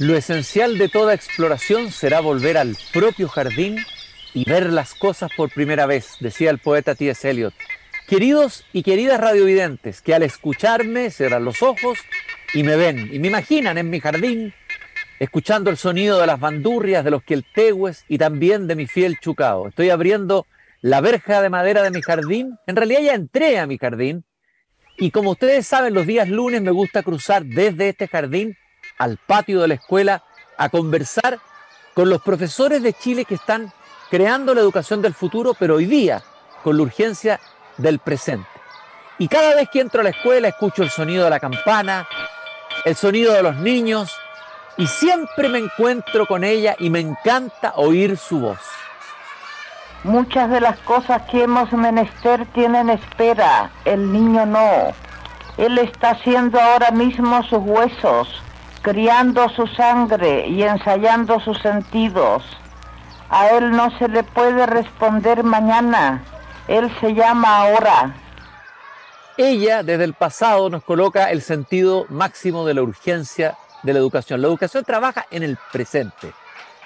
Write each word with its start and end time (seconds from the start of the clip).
Lo 0.00 0.16
esencial 0.16 0.78
de 0.78 0.88
toda 0.88 1.12
exploración 1.12 1.92
será 1.92 2.20
volver 2.20 2.56
al 2.56 2.74
propio 2.90 3.28
jardín 3.28 3.76
y 4.32 4.48
ver 4.48 4.72
las 4.72 4.94
cosas 4.94 5.30
por 5.36 5.52
primera 5.52 5.84
vez, 5.84 6.16
decía 6.20 6.48
el 6.48 6.56
poeta 6.56 6.94
T.S. 6.94 7.28
Eliot. 7.28 7.52
Queridos 8.08 8.64
y 8.72 8.82
queridas 8.82 9.20
radiovidentes, 9.20 10.00
que 10.00 10.14
al 10.14 10.22
escucharme 10.22 11.10
cerran 11.10 11.44
los 11.44 11.62
ojos 11.62 11.98
y 12.54 12.62
me 12.62 12.76
ven 12.76 13.10
y 13.12 13.18
me 13.18 13.28
imaginan 13.28 13.76
en 13.76 13.90
mi 13.90 14.00
jardín, 14.00 14.54
escuchando 15.18 15.68
el 15.68 15.76
sonido 15.76 16.18
de 16.18 16.28
las 16.28 16.40
bandurrias, 16.40 17.04
de 17.04 17.10
los 17.10 17.22
queltehues 17.22 18.06
y 18.08 18.16
también 18.16 18.66
de 18.68 18.76
mi 18.76 18.86
fiel 18.86 19.18
chucao. 19.20 19.68
Estoy 19.68 19.90
abriendo 19.90 20.46
la 20.80 21.02
verja 21.02 21.42
de 21.42 21.50
madera 21.50 21.82
de 21.82 21.90
mi 21.90 22.00
jardín. 22.00 22.56
En 22.66 22.76
realidad 22.76 23.02
ya 23.02 23.12
entré 23.12 23.58
a 23.58 23.66
mi 23.66 23.76
jardín 23.76 24.24
y 24.96 25.10
como 25.10 25.32
ustedes 25.32 25.66
saben, 25.66 25.92
los 25.92 26.06
días 26.06 26.26
lunes 26.26 26.62
me 26.62 26.70
gusta 26.70 27.02
cruzar 27.02 27.44
desde 27.44 27.90
este 27.90 28.08
jardín 28.08 28.56
al 29.00 29.16
patio 29.16 29.62
de 29.62 29.68
la 29.68 29.74
escuela 29.74 30.22
a 30.58 30.68
conversar 30.68 31.38
con 31.94 32.10
los 32.10 32.20
profesores 32.20 32.82
de 32.82 32.92
Chile 32.92 33.24
que 33.24 33.36
están 33.36 33.72
creando 34.10 34.54
la 34.54 34.60
educación 34.60 35.00
del 35.00 35.14
futuro, 35.14 35.54
pero 35.58 35.76
hoy 35.76 35.86
día 35.86 36.22
con 36.62 36.76
la 36.76 36.82
urgencia 36.82 37.40
del 37.78 37.98
presente. 37.98 38.46
Y 39.16 39.26
cada 39.26 39.54
vez 39.54 39.70
que 39.70 39.80
entro 39.80 40.02
a 40.02 40.04
la 40.04 40.10
escuela 40.10 40.48
escucho 40.48 40.82
el 40.82 40.90
sonido 40.90 41.24
de 41.24 41.30
la 41.30 41.40
campana, 41.40 42.06
el 42.84 42.94
sonido 42.94 43.32
de 43.32 43.42
los 43.42 43.56
niños, 43.56 44.14
y 44.76 44.86
siempre 44.86 45.48
me 45.48 45.60
encuentro 45.60 46.26
con 46.26 46.44
ella 46.44 46.76
y 46.78 46.90
me 46.90 47.00
encanta 47.00 47.72
oír 47.76 48.18
su 48.18 48.38
voz. 48.38 48.60
Muchas 50.04 50.50
de 50.50 50.60
las 50.60 50.78
cosas 50.80 51.22
que 51.30 51.44
hemos 51.44 51.72
menester 51.72 52.44
tienen 52.52 52.90
espera, 52.90 53.70
el 53.86 54.12
niño 54.12 54.44
no. 54.44 54.92
Él 55.56 55.78
está 55.78 56.10
haciendo 56.10 56.60
ahora 56.60 56.90
mismo 56.90 57.42
sus 57.44 57.60
huesos, 57.60 58.42
criando 58.82 59.48
su 59.50 59.66
sangre 59.66 60.46
y 60.48 60.62
ensayando 60.62 61.40
sus 61.40 61.58
sentidos. 61.60 62.42
A 63.28 63.48
él 63.50 63.70
no 63.70 63.96
se 63.98 64.08
le 64.08 64.22
puede 64.22 64.66
responder 64.66 65.44
mañana, 65.44 66.22
él 66.66 66.90
se 67.00 67.14
llama 67.14 67.58
ahora. 67.58 68.14
Ella 69.36 69.82
desde 69.82 70.04
el 70.04 70.14
pasado 70.14 70.68
nos 70.68 70.84
coloca 70.84 71.30
el 71.30 71.42
sentido 71.42 72.06
máximo 72.08 72.66
de 72.66 72.74
la 72.74 72.82
urgencia 72.82 73.56
de 73.82 73.92
la 73.92 73.98
educación. 73.98 74.42
La 74.42 74.48
educación 74.48 74.84
trabaja 74.84 75.26
en 75.30 75.42
el 75.42 75.56
presente. 75.72 76.32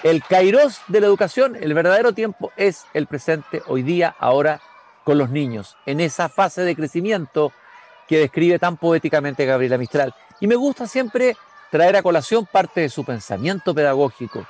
El 0.03 0.23
kairos 0.23 0.83
de 0.86 1.01
la 1.01 1.06
educación, 1.06 1.56
el 1.58 1.73
verdadero 1.73 2.12
tiempo 2.12 2.53
es 2.56 2.84
el 2.92 3.06
presente, 3.06 3.62
hoy 3.67 3.83
día, 3.83 4.14
ahora, 4.19 4.61
con 5.03 5.17
los 5.17 5.31
niños, 5.31 5.77
en 5.86 6.01
esa 6.01 6.29
fase 6.29 6.62
de 6.62 6.77
crecimiento 6.77 7.53
que 8.06 8.19
describe 8.19 8.58
tan 8.58 8.77
poéticamente 8.77 9.47
Gabriela 9.47 9.79
Mistral. 9.79 10.14
Y 10.41 10.47
me 10.47 10.56
gusta 10.56 10.86
siempre 10.86 11.36
traer 11.75 11.97
a 11.97 12.05
colación 12.05 12.47
parte 12.47 12.83
de 12.83 12.89
su 12.89 13.03
pensamiento 13.05 13.75
pedagógico. 13.75 14.47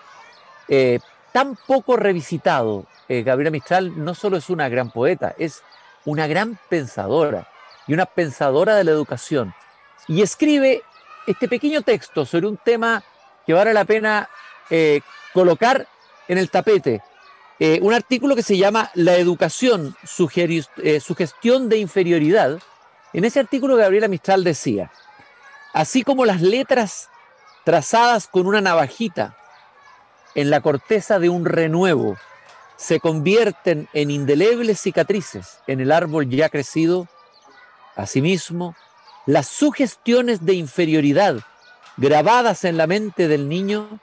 Eh, 0.68 0.98
tan 1.32 1.56
poco 1.56 1.96
revisitado, 1.96 2.84
eh, 3.08 3.22
Gabriela 3.22 3.50
Mistral 3.50 4.04
no 4.04 4.14
solo 4.14 4.36
es 4.36 4.50
una 4.50 4.68
gran 4.68 4.90
poeta, 4.90 5.34
es 5.38 5.62
una 6.04 6.26
gran 6.26 6.58
pensadora 6.68 7.48
y 7.86 7.94
una 7.94 8.04
pensadora 8.04 8.76
de 8.76 8.84
la 8.84 8.90
educación. 8.90 9.54
Y 10.06 10.20
escribe 10.20 10.82
este 11.26 11.48
pequeño 11.48 11.80
texto 11.80 12.26
sobre 12.26 12.46
un 12.46 12.58
tema 12.58 13.02
que 13.46 13.54
vale 13.54 13.72
la 13.72 13.86
pena 13.86 14.28
eh, 14.68 15.00
colocar 15.32 15.88
en 16.28 16.36
el 16.36 16.50
tapete. 16.50 17.00
un 17.80 17.94
artículo 17.94 18.36
que 18.36 18.42
se 18.42 18.58
llama 18.58 18.90
La 18.92 19.16
educación, 19.16 19.96
su 20.04 20.28
gestión 20.28 21.70
de 21.70 21.78
inferioridad. 21.78 22.58
En 23.14 23.24
ese 23.24 23.40
artículo 23.40 23.76
Gabriela 23.76 24.08
Mistral 24.08 24.44
decía, 24.44 24.90
así 25.72 26.02
como 26.02 26.26
las 26.26 26.42
letras 26.42 27.08
trazadas 27.64 28.28
con 28.28 28.46
una 28.46 28.60
navajita 28.60 29.36
en 30.34 30.50
la 30.50 30.60
corteza 30.60 31.18
de 31.18 31.28
un 31.28 31.44
renuevo, 31.44 32.16
se 32.76 33.00
convierten 33.00 33.88
en 33.92 34.10
indelebles 34.10 34.80
cicatrices 34.80 35.58
en 35.66 35.80
el 35.80 35.92
árbol 35.92 36.28
ya 36.28 36.48
crecido, 36.48 37.08
asimismo, 37.96 38.74
las 39.26 39.46
sugestiones 39.46 40.44
de 40.44 40.54
inferioridad 40.54 41.36
grabadas 41.96 42.64
en 42.64 42.76
la 42.76 42.86
mente 42.86 43.28
del 43.28 43.48
niño 43.48 44.00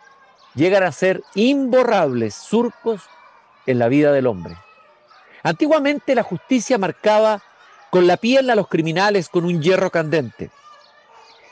llegan 0.55 0.83
a 0.83 0.91
ser 0.91 1.21
imborrables 1.35 2.33
surcos 2.33 3.01
en 3.65 3.77
la 3.77 3.87
vida 3.87 4.11
del 4.11 4.27
hombre. 4.27 4.57
Antiguamente 5.43 6.15
la 6.15 6.23
justicia 6.23 6.77
marcaba 6.77 7.43
con 7.89 8.07
la 8.07 8.17
piel 8.17 8.49
a 8.49 8.55
los 8.55 8.67
criminales 8.67 9.29
con 9.29 9.45
un 9.45 9.61
hierro 9.61 9.91
candente 9.91 10.49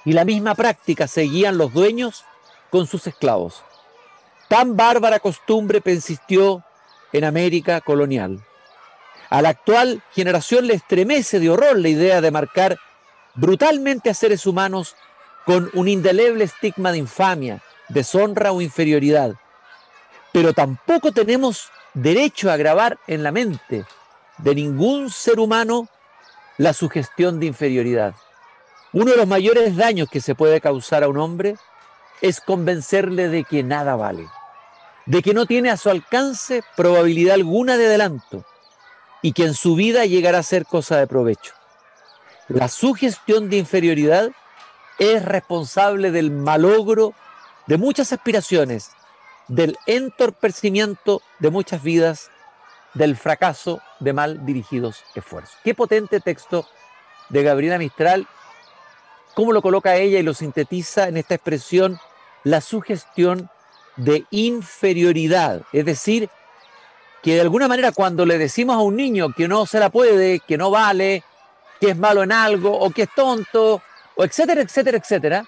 y 0.06 0.14
la 0.14 0.26
misma 0.26 0.56
práctica 0.56 1.08
seguían 1.08 1.58
los 1.58 1.74
dueños 1.74 2.26
con 2.70 2.88
sus 2.88 3.08
esclavos. 3.08 3.64
Tan 4.48 4.76
bárbara 4.76 5.20
costumbre 5.20 5.82
persistió 5.82 6.64
en 7.14 7.24
América 7.24 7.82
colonial. 7.82 8.40
A 9.30 9.42
la 9.42 9.50
actual 9.50 10.02
generación 10.12 10.68
le 10.68 10.74
estremece 10.74 11.40
de 11.40 11.50
horror 11.50 11.78
la 11.78 11.90
idea 11.90 12.22
de 12.22 12.32
marcar 12.32 12.80
brutalmente 13.36 14.09
a 14.09 14.14
seres 14.14 14.46
humanos 14.46 14.96
con 15.46 15.70
un 15.74 15.88
indeleble 15.88 16.44
estigma 16.44 16.92
de 16.92 16.98
infamia, 16.98 17.62
deshonra 17.90 18.52
o 18.52 18.62
inferioridad. 18.62 19.36
Pero 20.32 20.54
tampoco 20.54 21.12
tenemos 21.12 21.70
derecho 21.94 22.52
a 22.52 22.58
grabar 22.58 23.00
en 23.08 23.24
la 23.24 23.32
mente 23.32 23.86
de 24.38 24.56
ningún 24.56 25.09
ser 25.09 25.40
humano 25.40 25.88
la 26.58 26.74
sugestión 26.74 27.40
de 27.40 27.48
inferioridad. 27.48 28.16
Uno 28.92 29.12
de 29.12 29.18
los 29.18 29.28
mayores 29.28 29.76
daños 29.76 30.10
que 30.10 30.20
se 30.20 30.34
puede 30.34 30.62
causar 30.62 31.04
a 31.04 31.10
un 31.10 31.18
hombre 31.18 31.56
es 32.22 32.42
convencerle 32.42 33.30
de 33.30 33.44
que 33.44 33.62
nada 33.62 33.96
vale, 33.96 34.28
de 35.06 35.22
que 35.22 35.34
no 35.34 35.46
tiene 35.46 35.70
a 35.70 35.78
su 35.78 35.90
alcance 35.90 36.64
probabilidad 36.76 37.36
alguna 37.36 37.78
de 37.78 37.86
adelanto 37.86 38.44
y 39.22 39.34
que 39.34 39.44
en 39.44 39.54
su 39.54 39.76
vida 39.76 40.06
llegará 40.06 40.40
a 40.40 40.44
ser 40.44 40.66
cosa 40.66 40.98
de 40.98 41.06
provecho. 41.06 41.54
La 42.48 42.68
sugestión 42.68 43.50
de 43.50 43.58
inferioridad 43.58 44.32
es 44.98 45.24
responsable 45.24 46.10
del 46.10 46.32
malogro 46.32 47.14
de 47.68 47.78
muchas 47.78 48.12
aspiraciones, 48.12 48.90
del 49.48 49.78
entorpecimiento 49.86 51.22
de 51.38 51.52
muchas 51.52 51.84
vidas, 51.84 52.32
del 52.96 53.16
fracaso 53.16 53.82
de 54.00 54.14
mal 54.14 54.48
dirigidos 54.48 55.04
esfuerzos. 55.14 55.56
Qué 55.64 55.76
potente 55.76 56.20
texto 56.20 56.68
de 57.30 57.44
Gabriela 57.44 57.78
Mistral 57.78 58.28
cómo 59.35 59.53
lo 59.53 59.62
coloca 59.62 59.95
ella 59.95 60.19
y 60.19 60.23
lo 60.23 60.34
sintetiza 60.34 61.07
en 61.07 61.17
esta 61.17 61.35
expresión, 61.35 62.00
la 62.44 62.62
sugestión 62.62 63.50
de 63.95 64.25
inferioridad. 64.31 65.63
Es 65.73 65.85
decir, 65.85 66.29
que 67.22 67.35
de 67.35 67.41
alguna 67.41 67.67
manera 67.67 67.91
cuando 67.91 68.25
le 68.25 68.38
decimos 68.38 68.75
a 68.75 68.79
un 68.79 68.95
niño 68.95 69.34
que 69.35 69.47
no 69.47 69.66
se 69.66 69.79
la 69.79 69.90
puede, 69.90 70.40
que 70.40 70.57
no 70.57 70.72
vale, 70.72 71.23
que 71.79 71.91
es 71.91 71.97
malo 71.97 72.23
en 72.23 72.31
algo, 72.31 72.78
o 72.78 72.90
que 72.91 73.03
es 73.03 73.09
tonto, 73.16 73.81
o 74.16 74.23
etcétera, 74.23 74.62
etcétera, 74.62 74.97
etcétera, 74.97 75.46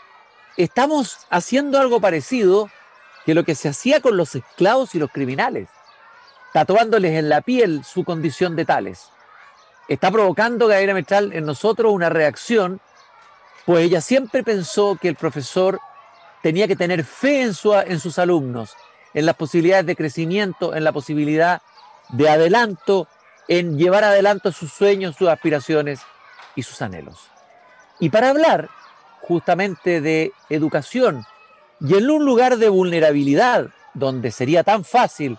estamos 0.57 1.19
haciendo 1.29 1.79
algo 1.79 1.99
parecido 1.99 2.69
que 3.25 3.33
lo 3.33 3.43
que 3.43 3.55
se 3.55 3.69
hacía 3.69 4.01
con 4.01 4.17
los 4.17 4.35
esclavos 4.35 4.95
y 4.95 4.99
los 4.99 5.11
criminales, 5.11 5.69
tatuándoles 6.53 7.13
en 7.13 7.29
la 7.29 7.41
piel 7.41 7.83
su 7.83 8.03
condición 8.03 8.55
de 8.55 8.65
tales. 8.65 9.09
Está 9.87 10.11
provocando, 10.11 10.67
Gabriela 10.67 10.93
Metral, 10.93 11.33
en 11.33 11.45
nosotros 11.45 11.91
una 11.91 12.09
reacción 12.09 12.79
pues 13.65 13.85
ella 13.85 14.01
siempre 14.01 14.43
pensó 14.43 14.97
que 14.99 15.07
el 15.07 15.15
profesor 15.15 15.79
tenía 16.41 16.67
que 16.67 16.75
tener 16.75 17.03
fe 17.03 17.43
en, 17.43 17.53
en 17.85 17.99
sus 17.99 18.19
alumnos, 18.19 18.75
en 19.13 19.25
las 19.25 19.35
posibilidades 19.35 19.85
de 19.85 19.95
crecimiento, 19.95 20.75
en 20.75 20.83
la 20.83 20.91
posibilidad 20.91 21.61
de 22.09 22.29
adelanto, 22.29 23.07
en 23.47 23.77
llevar 23.77 24.03
adelante 24.03 24.51
sus 24.51 24.71
sueños, 24.71 25.15
sus 25.15 25.29
aspiraciones 25.29 26.01
y 26.55 26.63
sus 26.63 26.81
anhelos. 26.81 27.29
Y 27.99 28.09
para 28.09 28.29
hablar 28.29 28.69
justamente 29.21 30.01
de 30.01 30.33
educación 30.49 31.25
y 31.79 31.95
en 31.95 32.09
un 32.09 32.25
lugar 32.25 32.57
de 32.57 32.69
vulnerabilidad, 32.69 33.69
donde 33.93 34.31
sería 34.31 34.63
tan 34.63 34.83
fácil 34.83 35.37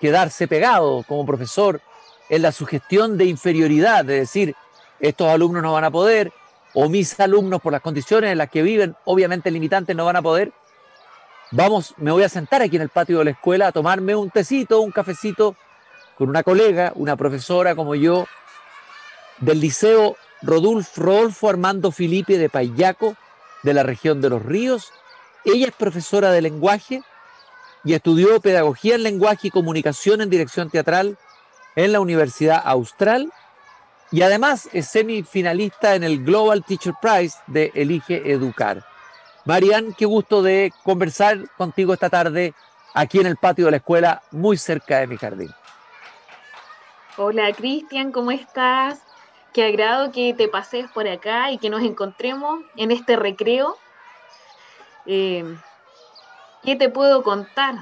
quedarse 0.00 0.46
pegado 0.46 1.04
como 1.08 1.26
profesor 1.26 1.80
en 2.28 2.42
la 2.42 2.52
sugestión 2.52 3.16
de 3.16 3.26
inferioridad, 3.26 4.04
de 4.04 4.20
decir, 4.20 4.54
estos 5.00 5.28
alumnos 5.28 5.62
no 5.62 5.72
van 5.72 5.84
a 5.84 5.90
poder, 5.90 6.32
o 6.78 6.90
mis 6.90 7.18
alumnos 7.18 7.62
por 7.62 7.72
las 7.72 7.80
condiciones 7.80 8.30
en 8.30 8.36
las 8.36 8.50
que 8.50 8.60
viven, 8.60 8.94
obviamente 9.06 9.50
limitantes, 9.50 9.96
no 9.96 10.04
van 10.04 10.16
a 10.16 10.20
poder, 10.20 10.52
vamos, 11.50 11.94
me 11.96 12.12
voy 12.12 12.22
a 12.22 12.28
sentar 12.28 12.60
aquí 12.60 12.76
en 12.76 12.82
el 12.82 12.90
patio 12.90 13.18
de 13.18 13.24
la 13.24 13.30
escuela 13.30 13.68
a 13.68 13.72
tomarme 13.72 14.14
un 14.14 14.28
tecito, 14.28 14.82
un 14.82 14.90
cafecito 14.90 15.56
con 16.18 16.28
una 16.28 16.42
colega, 16.42 16.92
una 16.94 17.16
profesora 17.16 17.74
como 17.74 17.94
yo, 17.94 18.26
del 19.38 19.60
Liceo 19.60 20.18
Rodolfo, 20.42 21.48
Armando 21.48 21.92
Filipe 21.92 22.36
de 22.36 22.50
Payaco, 22.50 23.16
de 23.62 23.72
la 23.72 23.82
región 23.82 24.20
de 24.20 24.28
los 24.28 24.44
ríos. 24.44 24.92
Ella 25.46 25.68
es 25.68 25.74
profesora 25.74 26.30
de 26.30 26.42
lenguaje 26.42 27.02
y 27.84 27.94
estudió 27.94 28.38
pedagogía 28.38 28.96
en 28.96 29.02
lenguaje 29.02 29.48
y 29.48 29.50
comunicación 29.50 30.20
en 30.20 30.28
dirección 30.28 30.68
teatral 30.68 31.16
en 31.74 31.92
la 31.92 32.00
Universidad 32.00 32.60
Austral 32.62 33.32
y 34.10 34.22
además 34.22 34.68
es 34.72 34.88
semifinalista 34.88 35.94
en 35.94 36.04
el 36.04 36.24
Global 36.24 36.64
Teacher 36.64 36.94
Prize 37.00 37.38
de 37.46 37.72
Elige 37.74 38.30
Educar. 38.30 38.84
Marian, 39.44 39.94
qué 39.94 40.06
gusto 40.06 40.42
de 40.42 40.72
conversar 40.82 41.48
contigo 41.56 41.92
esta 41.92 42.10
tarde 42.10 42.54
aquí 42.94 43.20
en 43.20 43.26
el 43.26 43.36
patio 43.36 43.66
de 43.66 43.72
la 43.72 43.76
escuela, 43.76 44.22
muy 44.30 44.56
cerca 44.56 44.98
de 44.98 45.06
mi 45.06 45.16
jardín. 45.16 45.50
Hola 47.16 47.52
Cristian, 47.52 48.12
¿cómo 48.12 48.30
estás? 48.30 49.02
Qué 49.52 49.64
agrado 49.64 50.12
que 50.12 50.34
te 50.34 50.48
pases 50.48 50.90
por 50.90 51.08
acá 51.08 51.50
y 51.50 51.58
que 51.58 51.70
nos 51.70 51.82
encontremos 51.82 52.60
en 52.76 52.90
este 52.90 53.16
recreo. 53.16 53.76
Eh, 55.06 55.44
¿Qué 56.62 56.76
te 56.76 56.88
puedo 56.88 57.22
contar? 57.22 57.76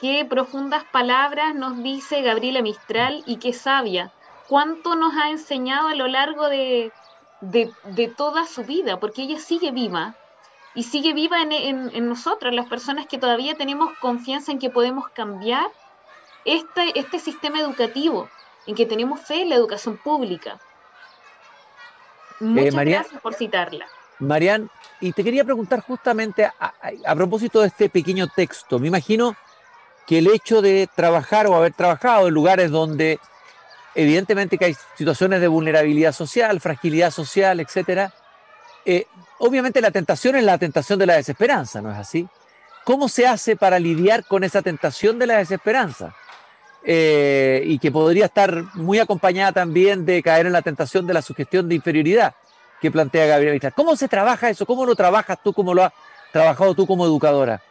Qué 0.00 0.26
profundas 0.28 0.84
palabras 0.92 1.54
nos 1.54 1.82
dice 1.82 2.22
Gabriela 2.22 2.60
Mistral 2.60 3.22
y 3.26 3.38
qué 3.38 3.52
sabia. 3.52 4.12
Cuánto 4.48 4.94
nos 4.94 5.14
ha 5.14 5.30
enseñado 5.30 5.88
a 5.88 5.94
lo 5.94 6.06
largo 6.06 6.48
de, 6.48 6.92
de, 7.40 8.08
toda 8.16 8.46
su 8.46 8.64
vida, 8.64 9.00
porque 9.00 9.22
ella 9.22 9.38
sigue 9.38 9.70
viva 9.70 10.14
y 10.74 10.82
sigue 10.82 11.14
viva 11.14 11.40
en, 11.40 11.52
en, 11.52 12.08
nosotros, 12.08 12.52
las 12.52 12.66
personas 12.66 13.06
que 13.06 13.18
todavía 13.18 13.54
tenemos 13.54 13.96
confianza 13.98 14.52
en 14.52 14.58
que 14.58 14.70
podemos 14.70 15.08
cambiar 15.10 15.66
este, 16.44 16.98
este 16.98 17.18
sistema 17.18 17.60
educativo, 17.60 18.28
en 18.66 18.74
que 18.74 18.86
tenemos 18.86 19.20
fe 19.20 19.42
en 19.42 19.50
la 19.50 19.54
educación 19.54 19.96
pública. 19.96 20.58
Muchas 22.40 22.74
eh, 22.74 22.84
gracias 22.84 23.20
por 23.22 23.34
citarla. 23.34 23.86
Marian, 24.18 24.70
y 25.00 25.12
te 25.12 25.24
quería 25.24 25.44
preguntar 25.44 25.80
justamente 25.80 26.44
a, 26.44 27.14
propósito 27.14 27.60
de 27.60 27.68
este 27.68 27.88
pequeño 27.88 28.28
texto. 28.28 28.78
Me 28.78 28.88
imagino 28.88 29.36
que 30.06 30.18
el 30.18 30.28
hecho 30.28 30.62
de 30.62 30.88
trabajar 30.94 31.46
o 31.46 31.54
haber 31.54 31.72
trabajado 31.72 32.28
en 32.28 32.34
lugares 32.34 32.70
donde 32.70 33.18
evidentemente 33.94 34.58
que 34.58 34.66
hay 34.66 34.76
situaciones 34.96 35.40
de 35.40 35.48
vulnerabilidad 35.48 36.12
social, 36.12 36.60
fragilidad 36.60 37.10
social, 37.10 37.60
etcétera, 37.60 38.12
eh, 38.84 39.06
obviamente 39.38 39.80
la 39.80 39.90
tentación 39.90 40.36
es 40.36 40.44
la 40.44 40.58
tentación 40.58 40.98
de 40.98 41.06
la 41.06 41.14
desesperanza, 41.14 41.80
¿no 41.80 41.90
es 41.90 41.98
así? 41.98 42.28
¿Cómo 42.84 43.08
se 43.08 43.26
hace 43.26 43.56
para 43.56 43.78
lidiar 43.78 44.24
con 44.26 44.44
esa 44.44 44.60
tentación 44.60 45.18
de 45.18 45.26
la 45.26 45.38
desesperanza? 45.38 46.14
Eh, 46.86 47.62
y 47.64 47.78
que 47.78 47.90
podría 47.90 48.26
estar 48.26 48.62
muy 48.74 48.98
acompañada 48.98 49.52
también 49.52 50.04
de 50.04 50.22
caer 50.22 50.44
en 50.44 50.52
la 50.52 50.60
tentación 50.60 51.06
de 51.06 51.14
la 51.14 51.22
sugestión 51.22 51.66
de 51.66 51.76
inferioridad 51.76 52.34
que 52.78 52.90
plantea 52.90 53.24
Gabriela 53.24 53.54
Mistral. 53.54 53.72
¿Cómo 53.74 53.96
se 53.96 54.06
trabaja 54.06 54.50
eso? 54.50 54.66
¿Cómo 54.66 54.84
lo 54.84 54.94
trabajas 54.94 55.38
tú? 55.42 55.54
¿Cómo 55.54 55.72
lo 55.72 55.84
has 55.84 55.92
trabajado 56.30 56.74
tú 56.74 56.86
como 56.86 57.06
educadora? 57.06 57.62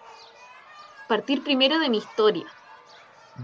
Partir 1.07 1.43
primero 1.43 1.77
de 1.77 1.89
mi 1.89 1.99
historia. 1.99 2.45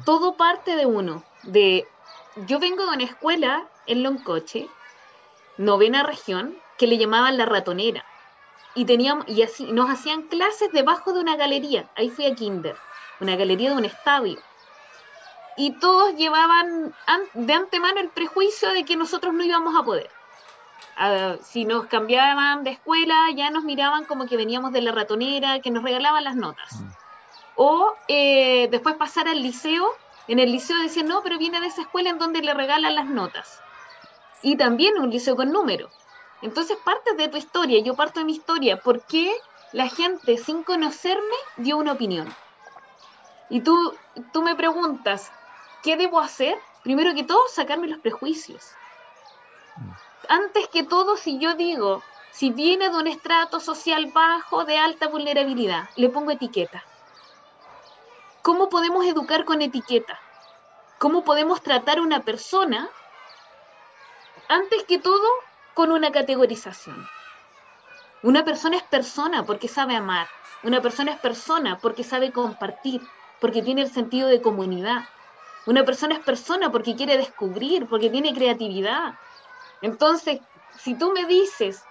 Todo 0.06 0.36
parte 0.36 0.76
de 0.76 0.88
uno. 0.88 1.24
De 1.44 1.86
yo 2.36 2.60
vengo 2.60 2.86
de 2.86 2.96
una 2.96 3.04
escuela 3.04 3.68
en 3.86 4.04
Loncoche, 4.04 4.68
novena 5.58 6.04
región, 6.04 6.58
que 6.78 6.88
le 6.88 6.98
llamaban 6.98 7.38
la 7.38 7.46
ratonera. 7.46 8.06
Y 8.76 8.86
teníamos, 8.86 9.28
y 9.28 9.42
así, 9.42 9.72
nos 9.72 9.90
hacían 9.90 10.24
clases 10.24 10.72
debajo 10.72 11.14
de 11.14 11.20
una 11.20 11.36
galería. 11.36 11.90
Ahí 11.96 12.10
fui 12.10 12.26
a 12.26 12.36
Kinder, 12.36 12.76
una 13.20 13.36
galería 13.36 13.72
de 13.72 13.76
un 13.76 13.86
estadio. 13.86 14.40
Y 15.58 15.72
todos 15.80 16.16
llevaban 16.16 16.96
de 17.34 17.54
antemano 17.54 18.00
el 18.00 18.10
prejuicio 18.10 18.70
de 18.70 18.86
que 18.86 18.96
nosotros 18.96 19.34
no 19.34 19.44
íbamos 19.44 19.76
a 19.76 19.84
poder 19.84 20.10
si 21.44 21.66
nos 21.66 21.86
cambiaban 21.86 22.64
de 22.64 22.72
escuela, 22.72 23.16
ya 23.36 23.50
nos 23.50 23.64
miraban 23.64 24.06
como 24.06 24.26
que 24.26 24.38
veníamos 24.38 24.72
de 24.74 24.82
la 24.82 24.92
ratonera, 24.92 25.60
que 25.62 25.72
nos 25.72 25.84
regalaban 25.84 26.24
las 26.24 26.36
notas. 26.36 26.82
Mm. 26.82 26.90
O 27.56 27.94
eh, 28.08 28.68
después 28.70 28.96
pasar 28.96 29.28
al 29.28 29.42
liceo, 29.42 29.88
en 30.32 30.40
el 30.40 30.52
liceo 30.52 30.78
decían, 30.78 31.08
no, 31.08 31.22
pero 31.24 31.38
viene 31.38 31.60
de 31.60 31.68
esa 31.68 31.82
escuela 31.82 32.10
en 32.10 32.20
donde 32.20 32.42
le 32.42 32.54
regalan 32.54 32.96
las 32.96 33.08
notas. 33.08 33.62
Y 34.42 34.58
también 34.58 35.00
un 35.00 35.10
liceo 35.10 35.36
con 35.36 35.52
número. 35.52 35.90
Entonces 36.42 36.78
partes 36.78 37.18
de 37.18 37.28
tu 37.28 37.38
historia, 37.38 37.82
yo 37.84 37.96
parto 37.96 38.20
de 38.20 38.26
mi 38.26 38.34
historia, 38.34 38.78
¿por 38.82 39.02
qué 39.06 39.36
la 39.74 39.88
gente 39.88 40.38
sin 40.38 40.64
conocerme 40.64 41.36
dio 41.58 41.78
una 41.78 41.94
opinión? 41.94 42.34
Y 43.50 43.62
tú, 43.62 43.96
tú 44.32 44.42
me 44.42 44.56
preguntas, 44.56 45.32
¿qué 45.84 45.98
debo 45.98 46.20
hacer? 46.20 46.58
Primero 46.84 47.14
que 47.14 47.24
todo, 47.24 47.48
sacarme 47.50 47.88
los 47.88 48.00
prejuicios. 48.00 48.72
Mm 49.78 49.92
antes 50.30 50.68
que 50.70 50.84
todo, 50.84 51.18
si 51.18 51.40
yo 51.40 51.56
digo, 51.56 52.04
si 52.32 52.52
viene 52.52 52.90
de 52.90 52.96
un 52.96 53.08
estrato 53.08 53.60
social 53.60 54.12
bajo, 54.14 54.64
de 54.64 54.78
alta 54.78 55.08
vulnerabilidad, 55.08 55.90
le 55.96 56.10
pongo 56.10 56.32
etiqueta. 56.32 56.84
¿Cómo 58.42 58.70
podemos 58.70 59.06
educar 59.06 59.46
con 59.46 59.62
etiqueta? 59.62 60.20
¿Cómo 60.98 61.24
podemos 61.24 61.62
tratar 61.62 61.98
a 61.98 62.02
una 62.02 62.22
persona, 62.22 62.90
antes 64.48 64.84
que 64.84 65.00
todo, 65.00 65.28
con 65.74 65.92
una 65.92 66.12
categorización? 66.12 67.08
Una 68.24 68.44
persona 68.44 68.78
es 68.78 68.84
persona 68.84 69.46
porque 69.46 69.68
sabe 69.68 69.96
amar. 69.96 70.28
Una 70.64 70.82
persona 70.82 71.12
es 71.12 71.20
persona 71.20 71.80
porque 71.80 72.04
sabe 72.04 72.32
compartir, 72.32 73.02
porque 73.40 73.62
tiene 73.62 73.84
el 73.84 73.92
sentido 73.92 74.28
de 74.28 74.42
comunidad. 74.42 75.04
Una 75.66 75.86
persona 75.86 76.16
es 76.16 76.22
persona 76.22 76.72
porque 76.72 76.96
quiere 76.96 77.18
descubrir, 77.18 77.88
porque 77.88 78.10
tiene 78.10 78.34
creatividad, 78.34 79.14
entonces, 79.82 80.40
si 80.78 80.98
tú 80.98 81.12
me 81.12 81.26
dices 81.26 81.82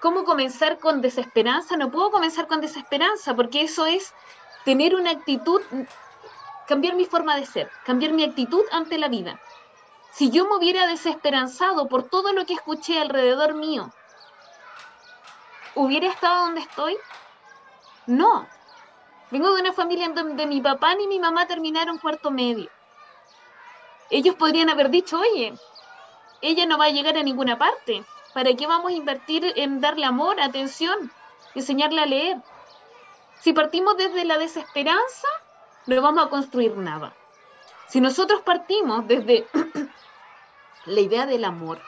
cómo 0.00 0.24
comenzar 0.24 0.78
con 0.78 1.00
desesperanza, 1.00 1.76
no 1.76 1.90
puedo 1.90 2.10
comenzar 2.10 2.46
con 2.46 2.60
desesperanza, 2.60 3.34
porque 3.34 3.62
eso 3.62 3.86
es 3.86 4.12
tener 4.64 4.94
una 4.94 5.10
actitud, 5.10 5.60
cambiar 6.66 6.94
mi 6.94 7.04
forma 7.04 7.36
de 7.36 7.46
ser, 7.46 7.70
cambiar 7.84 8.12
mi 8.12 8.24
actitud 8.24 8.62
ante 8.70 8.98
la 8.98 9.08
vida. 9.08 9.40
Si 10.12 10.30
yo 10.30 10.46
me 10.46 10.56
hubiera 10.56 10.86
desesperanzado 10.86 11.88
por 11.88 12.08
todo 12.08 12.32
lo 12.32 12.44
que 12.44 12.54
escuché 12.54 13.00
alrededor 13.00 13.54
mío, 13.54 13.90
¿hubiera 15.74 16.08
estado 16.08 16.44
donde 16.44 16.60
estoy? 16.60 16.96
No. 18.06 18.46
Vengo 19.30 19.54
de 19.54 19.62
una 19.62 19.72
familia 19.72 20.06
en 20.06 20.14
donde 20.14 20.46
mi 20.46 20.60
papá 20.60 20.94
ni 20.94 21.06
mi 21.06 21.18
mamá 21.18 21.46
terminaron 21.46 21.98
cuarto 21.98 22.30
medio. 22.30 22.68
Ellos 24.10 24.34
podrían 24.34 24.68
haber 24.68 24.90
dicho, 24.90 25.18
oye, 25.18 25.54
ella 26.42 26.66
no 26.66 26.76
va 26.76 26.86
a 26.86 26.90
llegar 26.90 27.16
a 27.16 27.22
ninguna 27.22 27.56
parte. 27.56 28.04
¿Para 28.34 28.54
qué 28.54 28.66
vamos 28.66 28.92
a 28.92 28.94
invertir 28.94 29.52
en 29.56 29.80
darle 29.80 30.04
amor, 30.04 30.40
atención, 30.40 31.10
enseñarle 31.54 32.02
a 32.02 32.06
leer? 32.06 32.36
Si 33.42 33.52
partimos 33.52 33.96
desde 33.96 34.24
la 34.24 34.38
desesperanza, 34.38 35.26
no 35.86 36.00
vamos 36.00 36.26
a 36.26 36.30
construir 36.30 36.76
nada. 36.76 37.12
Si 37.88 38.00
nosotros 38.00 38.42
partimos 38.42 39.08
desde 39.08 39.48
la 40.86 41.00
idea 41.00 41.26
del 41.26 41.44
amor, 41.44 41.80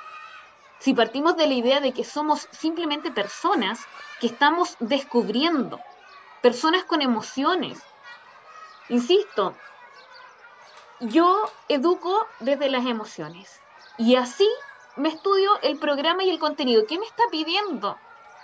si 0.80 0.94
partimos 0.94 1.36
de 1.36 1.46
la 1.46 1.54
idea 1.54 1.80
de 1.80 1.92
que 1.92 2.02
somos 2.02 2.48
simplemente 2.50 3.12
personas 3.12 3.78
que 4.20 4.26
estamos 4.26 4.76
descubriendo, 4.80 5.78
personas 6.42 6.82
con 6.86 7.02
emociones, 7.02 7.80
insisto, 8.88 9.54
yo 10.99 11.52
educo 11.68 12.26
desde 12.40 12.68
las 12.68 12.84
emociones. 12.84 13.62
Y 13.96 14.16
así 14.16 14.49
me 14.96 15.08
estudio 15.08 15.52
el 15.62 15.78
programa 15.78 16.25
y 16.25 16.30
el 16.30 16.40
contenido. 16.40 16.82
¿Qué 16.88 16.99
me 16.99 17.06
está 17.06 17.23
pidiendo? 17.30 17.96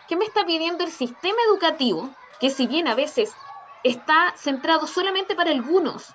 ¿Qué 0.06 0.14
me 0.14 0.26
está 0.26 0.46
pidiendo 0.46 0.84
el 0.84 0.92
sistema 0.92 1.38
educativo? 1.48 2.19
Que 2.40 2.50
si 2.50 2.66
bien 2.66 2.88
a 2.88 2.94
veces 2.94 3.32
está 3.84 4.34
centrado 4.36 4.86
solamente 4.86 5.34
para 5.34 5.50
algunos, 5.50 6.14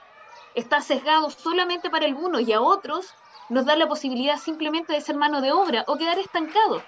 está 0.56 0.82
sesgado 0.82 1.30
solamente 1.30 1.90
para 1.90 2.06
algunos 2.06 2.42
y 2.42 2.54
a 2.54 2.62
otros 2.62 3.14
nos 3.50 3.66
da 3.66 3.76
la 3.76 3.88
posibilidad 3.88 4.38
simplemente 4.38 4.94
de 4.94 5.02
ser 5.02 5.16
mano 5.16 5.42
de 5.42 5.52
obra 5.52 5.84
o 5.88 5.98
quedar 5.98 6.18
estancados, 6.18 6.84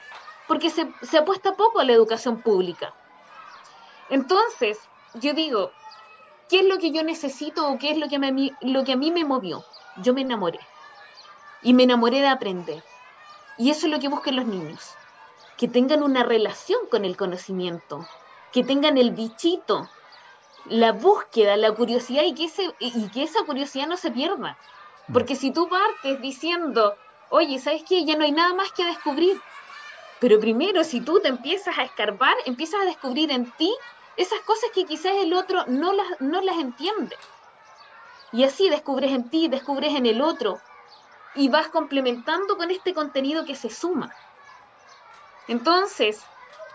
porque 0.48 0.70
se, 0.70 0.88
apuesta 1.18 1.54
poco 1.54 1.80
a 1.80 1.84
la 1.84 1.94
educación 1.94 2.42
pública. 2.42 2.94
Entonces, 4.10 4.80
yo 5.16 5.34
digo, 5.34 5.72
¿qué 6.50 6.62
es 6.62 6.66
lo 6.66 6.78
que 6.80 6.92
yo 6.92 7.04
necesito 7.04 7.70
o 7.70 7.78
qué 7.78 7.92
es 7.92 7.98
lo 7.98 8.08
que, 8.08 8.20
me, 8.20 8.56
lo 8.62 8.84
que 8.84 8.94
a 8.94 8.98
mí 8.98 9.12
me 9.12 9.26
movió? 9.26 9.64
Yo 9.98 10.14
me 10.14 10.22
enamoré 10.22 10.60
y 11.62 11.74
me 11.74 11.84
enamoré 11.84 12.22
de 12.22 12.28
aprender. 12.28 12.84
Y 13.58 13.72
eso 13.72 13.88
es 13.88 13.92
lo 13.92 14.00
que 14.00 14.08
buscan 14.08 14.36
los 14.36 14.46
niños, 14.46 14.94
que 15.58 15.68
tengan 15.68 16.04
una 16.04 16.24
relación 16.24 16.88
con 16.90 17.06
el 17.06 17.18
conocimiento, 17.18 18.08
que 18.52 18.64
tengan 18.64 18.98
el 18.98 19.12
bichito, 19.12 19.90
la 20.66 20.92
búsqueda, 20.92 21.58
la 21.58 21.74
curiosidad 21.74 22.24
y 22.26 22.34
que, 22.34 22.46
ese, 22.46 22.76
y 22.80 23.10
que 23.10 23.24
esa 23.24 23.44
curiosidad 23.46 23.88
no 23.88 23.98
se 23.98 24.12
pierda. 24.12 24.58
Porque 25.14 25.36
si 25.36 25.52
tú 25.52 25.70
partes 25.70 26.22
diciendo, 26.22 26.98
oye, 27.30 27.60
¿sabes 27.60 27.84
qué? 27.88 28.06
Ya 28.06 28.16
no 28.18 28.26
hay 28.26 28.32
nada 28.32 28.54
más 28.54 28.72
que 28.74 28.86
descubrir. 28.86 29.42
Pero 30.20 30.40
primero, 30.40 30.84
si 30.84 31.02
tú 31.02 31.20
te 31.22 31.30
empiezas 31.30 31.78
a 31.78 31.84
escarbar, 31.84 32.36
empiezas 32.46 32.82
a 32.82 32.86
descubrir 32.86 33.32
en 33.32 33.52
ti 33.54 33.74
esas 34.16 34.42
cosas 34.42 34.70
que 34.74 34.86
quizás 34.86 35.14
el 35.18 35.34
otro 35.34 35.66
no 35.68 35.94
las, 35.94 36.08
no 36.20 36.42
las 36.42 36.58
entiende. 36.58 37.18
Y 38.32 38.44
así 38.44 38.70
descubres 38.70 39.12
en 39.12 39.30
ti, 39.30 39.48
descubres 39.48 39.96
en 39.96 40.06
el 40.06 40.22
otro, 40.22 40.60
y 41.34 41.50
vas 41.50 41.70
complementando 41.70 42.58
con 42.58 42.72
este 42.72 42.94
contenido 42.94 43.46
que 43.46 43.56
se 43.56 43.70
suma. 43.70 44.18
Entonces, 45.48 46.26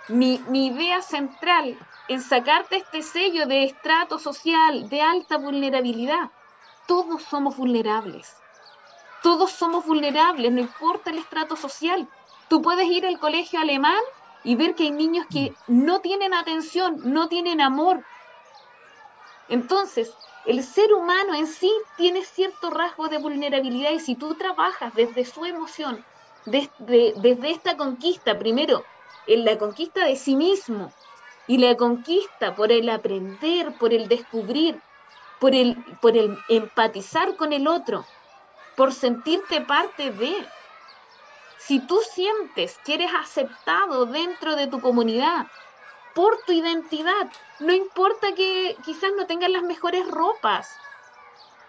mi, 0.06 0.44
idea 0.66 1.00
central 1.02 1.78
en 2.09 2.21
sacarte 2.21 2.76
este 2.76 3.02
sello 3.02 3.47
de 3.47 3.64
estrato 3.64 4.18
social 4.18 4.88
de 4.88 5.00
alta 5.00 5.38
vulnerabilidad, 5.38 6.30
todos 6.87 7.23
somos 7.23 7.56
vulnerables. 7.56 8.42
Todos 9.23 9.52
somos 9.52 9.87
vulnerables, 9.87 10.52
no 10.52 10.61
importa 10.61 11.11
el 11.11 11.18
estrato 11.18 11.56
social. 11.56 12.09
Tú 12.49 12.61
puedes 12.61 12.87
ir 12.88 13.06
al 13.06 13.18
colegio 13.18 13.61
alemán 13.61 14.02
y 14.42 14.56
ver 14.56 14.75
que 14.75 14.85
hay 14.85 14.92
niños 14.92 15.26
que 15.30 15.56
no 15.66 16.00
tienen 16.00 16.35
atención, 16.35 17.00
no 17.04 17.28
tienen 17.28 17.61
amor. 17.61 18.04
Entonces, 19.47 20.18
el 20.44 20.64
ser 20.64 20.92
humano 20.92 21.35
en 21.35 21.47
sí 21.47 21.71
tiene 21.94 22.25
cierto 22.25 22.71
rasgo 22.71 23.09
de 23.09 23.18
vulnerabilidad 23.18 23.92
y 23.92 24.00
si 24.00 24.16
tú 24.16 24.35
trabajas 24.35 24.92
desde 24.94 25.25
su 25.25 25.44
emoción, 25.44 26.04
desde, 26.44 27.14
desde 27.16 27.50
esta 27.50 27.76
conquista, 27.76 28.38
primero, 28.38 28.88
en 29.26 29.44
la 29.44 29.58
conquista 29.58 30.04
de 30.04 30.16
sí 30.16 30.36
mismo 30.36 30.94
y 31.46 31.58
la 31.58 31.76
conquista 31.76 32.54
por 32.54 32.72
el 32.72 32.88
aprender, 32.88 33.74
por 33.76 33.92
el 33.92 34.08
descubrir, 34.08 34.80
por 35.38 35.54
el, 35.54 35.84
por 36.00 36.16
el 36.16 36.36
empatizar 36.48 37.36
con 37.36 37.52
el 37.52 37.66
otro, 37.66 38.08
por 38.74 38.92
sentirte 38.92 39.60
parte 39.62 40.10
de. 40.10 40.52
Si 41.56 41.80
tú 41.86 42.00
sientes 42.00 42.78
que 42.80 42.94
eres 42.94 43.10
aceptado 43.14 44.06
dentro 44.06 44.56
de 44.56 44.66
tu 44.66 44.80
comunidad 44.80 45.46
por 46.12 46.42
tu 46.44 46.52
identidad, 46.52 47.30
no 47.58 47.72
importa 47.72 48.34
que 48.34 48.76
quizás 48.82 49.12
no 49.16 49.26
tengas 49.26 49.50
las 49.50 49.62
mejores 49.62 50.06
ropas, 50.08 50.82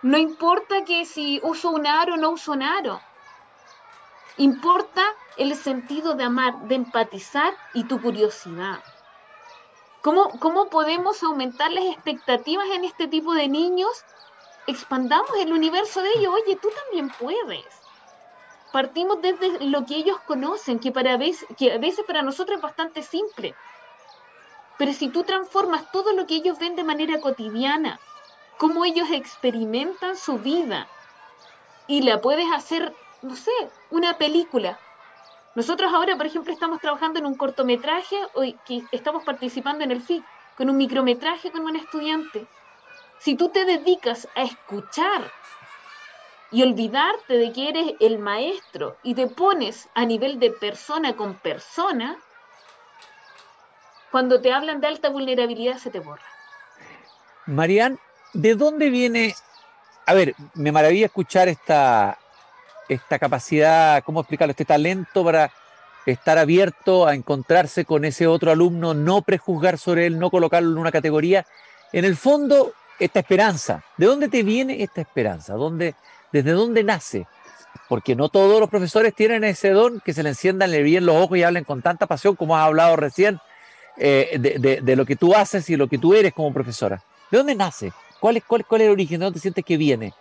no 0.01 0.17
importa 0.17 0.83
que 0.83 1.05
si 1.05 1.39
uso 1.43 1.71
un 1.71 1.87
aro 1.87 2.15
o 2.15 2.17
no 2.17 2.31
uso 2.31 2.51
un 2.51 2.61
aro, 2.63 3.05
importa 4.37 5.03
el 5.37 5.55
sentido 5.55 6.15
de 6.15 6.23
amar, 6.23 6.53
de 6.67 6.75
empatizar 6.75 7.57
y 7.71 7.85
tu 7.85 8.01
curiosidad. 8.01 8.83
¿Cómo, 10.01 10.39
¿Cómo 10.39 10.69
podemos 10.69 11.23
aumentar 11.23 11.71
las 11.71 11.85
expectativas 11.85 12.67
en 12.71 12.83
este 12.83 13.07
tipo 13.07 13.33
de 13.33 13.47
niños? 13.47 14.05
Expandamos 14.67 15.31
el 15.39 15.53
universo 15.53 16.01
de 16.01 16.09
ellos. 16.17 16.33
Oye, 16.33 16.57
tú 16.57 16.69
también 16.69 17.09
puedes 17.09 17.83
partimos 18.73 19.21
desde 19.21 19.63
lo 19.67 19.85
que 19.85 19.97
ellos 19.97 20.17
conocen, 20.25 20.79
que, 20.79 20.91
para 20.91 21.19
que 21.57 21.71
a 21.71 21.77
veces 21.77 22.03
para 22.07 22.23
nosotros 22.23 22.57
es 22.57 22.61
bastante 22.63 23.03
simple. 23.03 23.55
Pero 24.77 24.93
si 24.93 25.09
tú 25.09 25.23
transformas 25.23 25.91
todo 25.91 26.11
lo 26.13 26.25
que 26.25 26.37
ellos 26.37 26.57
ven 26.57 26.75
de 26.75 26.83
manera 26.83 27.21
cotidiana, 27.21 28.01
cómo 28.57 28.83
ellos 28.83 29.09
experimentan 29.11 30.17
su 30.17 30.39
vida, 30.39 30.89
y 31.85 32.01
la 32.01 32.19
puedes 32.19 32.47
hacer, 32.51 32.97
no 33.23 33.35
sé, 33.35 33.51
una 33.89 34.17
película. 34.17 34.79
Nosotros 35.55 35.93
ahora, 35.93 36.15
por 36.17 36.25
ejemplo, 36.25 36.51
estamos 36.51 36.79
trabajando 36.79 37.19
en 37.19 37.25
un 37.25 37.35
cortometraje, 37.35 38.17
hoy 38.33 38.57
que 38.65 38.83
estamos 38.91 39.23
participando 39.23 39.83
en 39.83 39.91
el 39.91 40.01
FIC, 40.01 40.23
con 40.57 40.69
un 40.69 40.77
micrometraje 40.77 41.51
con 41.51 41.61
un 41.61 41.75
estudiante. 41.75 42.45
Si 43.19 43.35
tú 43.35 43.49
te 43.49 43.65
dedicas 43.65 44.27
a 44.35 44.43
escuchar 44.43 45.31
y 46.51 46.61
olvidarte 46.61 47.37
de 47.37 47.51
que 47.51 47.69
eres 47.69 47.93
el 47.99 48.19
maestro 48.19 48.97
y 49.03 49.15
te 49.15 49.27
pones 49.27 49.89
a 49.95 50.05
nivel 50.05 50.39
de 50.39 50.51
persona 50.51 51.15
con 51.15 51.35
persona, 51.35 52.17
cuando 54.11 54.41
te 54.41 54.51
hablan 54.53 54.81
de 54.81 54.87
alta 54.87 55.09
vulnerabilidad 55.09 55.77
se 55.77 55.89
te 55.89 55.99
borra. 55.99 56.25
Marian, 57.45 57.99
¿de 58.33 58.55
dónde 58.55 58.89
viene? 58.89 59.35
A 60.05 60.13
ver, 60.13 60.35
me 60.53 60.71
maravilla 60.71 61.07
escuchar 61.07 61.47
esta, 61.47 62.19
esta 62.89 63.19
capacidad, 63.19 64.03
¿cómo 64.03 64.21
explicarlo? 64.21 64.51
Este 64.51 64.65
talento 64.65 65.23
para 65.23 65.51
estar 66.05 66.37
abierto 66.37 67.07
a 67.07 67.15
encontrarse 67.15 67.85
con 67.85 68.05
ese 68.05 68.27
otro 68.27 68.51
alumno, 68.51 68.93
no 68.93 69.21
prejuzgar 69.21 69.77
sobre 69.77 70.05
él, 70.05 70.19
no 70.19 70.29
colocarlo 70.29 70.71
en 70.71 70.77
una 70.77 70.91
categoría. 70.91 71.45
En 71.91 72.05
el 72.05 72.15
fondo, 72.15 72.73
esta 72.99 73.19
esperanza. 73.19 73.83
¿De 73.97 74.05
dónde 74.05 74.29
te 74.29 74.43
viene 74.43 74.83
esta 74.83 75.01
esperanza? 75.01 75.53
¿Dónde, 75.53 75.95
¿Desde 76.31 76.51
dónde 76.51 76.83
nace? 76.83 77.27
Porque 77.87 78.15
no 78.15 78.29
todos 78.29 78.59
los 78.59 78.69
profesores 78.69 79.13
tienen 79.13 79.43
ese 79.43 79.69
don 79.69 79.99
que 80.01 80.13
se 80.13 80.23
le 80.23 80.29
enciendan, 80.29 80.71
le 80.71 80.83
bien 80.83 81.05
los 81.05 81.15
ojos 81.15 81.37
y 81.37 81.43
hablen 81.43 81.63
con 81.63 81.81
tanta 81.81 82.07
pasión 82.07 82.35
como 82.35 82.57
has 82.57 82.65
hablado 82.65 82.95
recién 82.95 83.39
eh, 83.97 84.37
de, 84.83 84.95
lo 84.95 85.05
que 85.05 85.15
tú 85.15 85.35
haces 85.35 85.69
y 85.69 85.75
lo 85.75 85.87
que 85.87 85.97
tú 85.97 86.13
eres 86.13 86.33
como 86.33 86.53
profesora. 86.53 87.01
¿De 87.31 87.37
dónde 87.37 87.55
nace? 87.55 87.91
¿Cuál 88.19 88.37
es, 88.37 88.43
cuál, 88.43 88.65
cuál 88.65 88.81
es 88.81 88.85
el 88.85 88.93
origen? 88.93 89.19
¿De 89.19 89.25
dónde 89.25 89.39
sientes 89.39 89.65
que 89.65 89.77
viene 89.77 90.13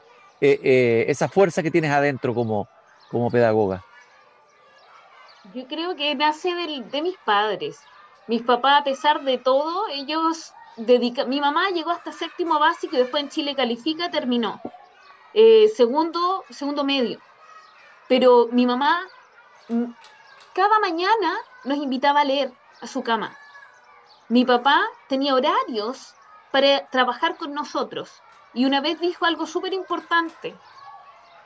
eh, 0.42 0.60
eh, 0.64 1.04
esa 1.06 1.28
fuerza 1.28 1.62
que 1.62 1.70
tienes 1.70 1.92
adentro 1.92 2.34
como, 2.34 2.66
como 3.12 3.30
pedagoga? 3.30 3.84
Yo 5.54 5.68
creo 5.68 5.94
que 5.94 6.16
nace 6.16 6.52
de 6.52 7.00
mis 7.00 7.16
padres. 7.18 7.78
Mis 8.26 8.42
papás, 8.42 8.80
a 8.80 8.84
pesar 8.84 9.22
de 9.22 9.38
todo, 9.38 9.86
ellos 9.88 10.52
dedican... 10.76 11.28
Mi 11.28 11.40
mamá 11.40 11.70
llegó 11.70 11.90
hasta 11.90 12.10
séptimo 12.10 12.58
básico 12.58 12.96
y 12.96 12.98
después 12.98 13.22
en 13.22 13.28
Chile 13.28 13.54
califica, 13.54 14.10
terminó. 14.10 14.60
Eh, 15.32 15.70
segundo, 15.76 16.44
segundo 16.50 16.82
medio. 16.82 17.20
Pero 18.08 18.48
mi 18.50 18.66
mamá 18.66 19.06
cada 20.54 20.80
mañana 20.80 21.36
nos 21.62 21.78
invitaba 21.78 22.22
a 22.22 22.24
leer 22.24 22.52
a 22.80 22.88
su 22.88 23.04
cama. 23.04 23.36
Mi 24.28 24.44
papá 24.44 24.82
tenía 25.08 25.36
horarios 25.36 26.14
para 26.50 26.88
trabajar 26.88 27.36
con 27.36 27.54
nosotros 27.54 28.10
y 28.54 28.64
una 28.64 28.80
vez 28.80 29.00
dijo 29.00 29.24
algo 29.24 29.46
súper 29.46 29.72
importante. 29.72 30.54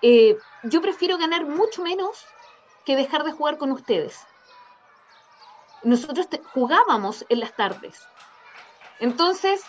Eh, 0.02 0.36
yo 0.64 0.80
prefiero 0.80 1.18
ganar 1.18 1.46
mucho 1.46 1.82
menos 1.82 2.26
que 2.84 2.96
dejar 2.96 3.24
de 3.24 3.32
jugar 3.32 3.58
con 3.58 3.72
ustedes. 3.72 4.26
Nosotros 5.82 6.28
jugábamos 6.52 7.24
en 7.28 7.40
las 7.40 7.54
tardes. 7.54 8.00
Entonces, 8.98 9.62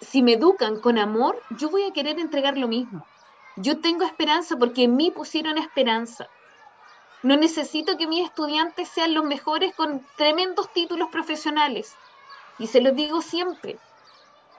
si 0.00 0.22
me 0.22 0.34
educan 0.34 0.80
con 0.80 0.98
amor, 0.98 1.40
yo 1.50 1.70
voy 1.70 1.84
a 1.84 1.92
querer 1.92 2.18
entregar 2.18 2.56
lo 2.56 2.68
mismo. 2.68 3.06
Yo 3.56 3.80
tengo 3.80 4.04
esperanza 4.04 4.56
porque 4.56 4.84
en 4.84 4.96
mí 4.96 5.10
pusieron 5.10 5.58
esperanza. 5.58 6.28
No 7.22 7.36
necesito 7.36 7.98
que 7.98 8.06
mis 8.06 8.24
estudiantes 8.24 8.88
sean 8.88 9.12
los 9.12 9.24
mejores 9.24 9.74
con 9.74 10.06
tremendos 10.16 10.72
títulos 10.72 11.10
profesionales. 11.10 11.94
Y 12.58 12.66
se 12.66 12.80
los 12.80 12.94
digo 12.94 13.20
siempre, 13.20 13.78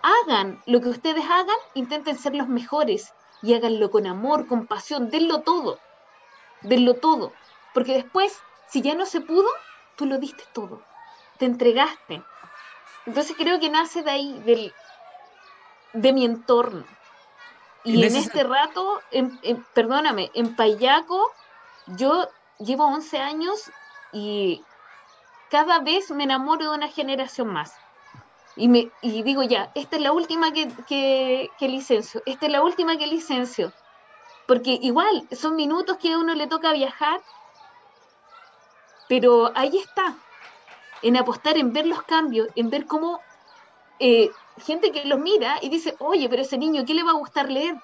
hagan 0.04 0.62
lo 0.66 0.82
que 0.82 0.90
ustedes 0.90 1.26
hagan, 1.26 1.56
intenten 1.74 2.18
ser 2.18 2.36
los 2.36 2.48
mejores 2.48 3.14
y 3.42 3.54
háganlo 3.54 3.90
con 3.92 4.08
amor, 4.08 4.48
con 4.48 4.68
pasión, 4.68 5.10
denlo 5.10 5.42
todo, 5.42 5.80
denlo 6.62 6.96
todo. 6.96 7.34
Porque 7.74 7.94
después, 7.94 8.40
si 8.68 8.82
ya 8.82 8.96
no 8.96 9.06
se 9.06 9.22
pudo, 9.22 9.48
tú 9.96 10.06
lo 10.06 10.18
diste 10.18 10.44
todo, 10.54 10.82
te 11.38 11.46
entregaste. 11.46 12.24
Entonces 13.06 13.36
creo 13.38 13.60
que 13.60 13.70
nace 13.70 14.04
de 14.04 14.12
ahí, 14.12 14.40
del, 14.46 14.74
de 15.94 16.14
mi 16.14 16.26
entorno. 16.26 16.86
Y 17.84 18.04
en, 18.06 18.16
este 18.16 18.44
rato, 18.44 19.02
perdóname, 19.74 20.30
en 20.36 20.56
Payaco 20.56 21.32
yo 21.88 22.30
llevo 22.60 22.86
11 22.86 23.18
años 23.18 23.72
y 24.14 24.64
cada 25.50 25.80
vez 25.80 26.12
me 26.12 26.26
enamoro 26.26 26.70
de 26.70 26.78
una 26.78 26.88
generación 26.90 27.48
más. 27.48 27.74
Y, 28.56 28.68
me, 28.68 28.92
y 29.02 29.24
digo 29.24 29.44
ya, 29.44 29.72
esta 29.76 29.96
es 29.96 30.02
la 30.02 30.12
última 30.12 30.52
que, 30.52 30.68
que, 30.88 31.50
que 31.58 31.70
licencio, 31.70 32.22
esta 32.26 32.46
es 32.48 32.52
la 32.52 32.62
última 32.62 32.98
que 32.98 33.08
licencio. 33.08 33.72
Porque 34.48 34.78
igual 34.82 35.28
son 35.32 35.56
minutos 35.56 35.98
que 35.98 36.12
a 36.12 36.18
uno 36.18 36.36
le 36.36 36.48
toca 36.48 36.74
viajar, 36.74 37.22
pero 39.08 39.52
ahí 39.56 39.78
está, 39.78 40.16
en 41.02 41.18
apostar, 41.18 41.58
en 41.58 41.74
ver 41.74 41.86
los 41.86 42.04
cambios, 42.04 42.48
en 42.56 42.70
ver 42.70 42.86
cómo 42.86 43.22
eh, 44.00 44.32
gente 44.58 44.92
que 44.92 45.06
los 45.06 45.20
mira 45.20 45.58
y 45.62 45.70
dice, 45.70 45.96
oye, 46.00 46.28
pero 46.30 46.42
ese 46.42 46.58
niño, 46.58 46.86
¿qué 46.86 46.94
le 46.94 47.04
va 47.04 47.12
a 47.12 47.16
gustar 47.16 47.50
leer? 47.50 47.76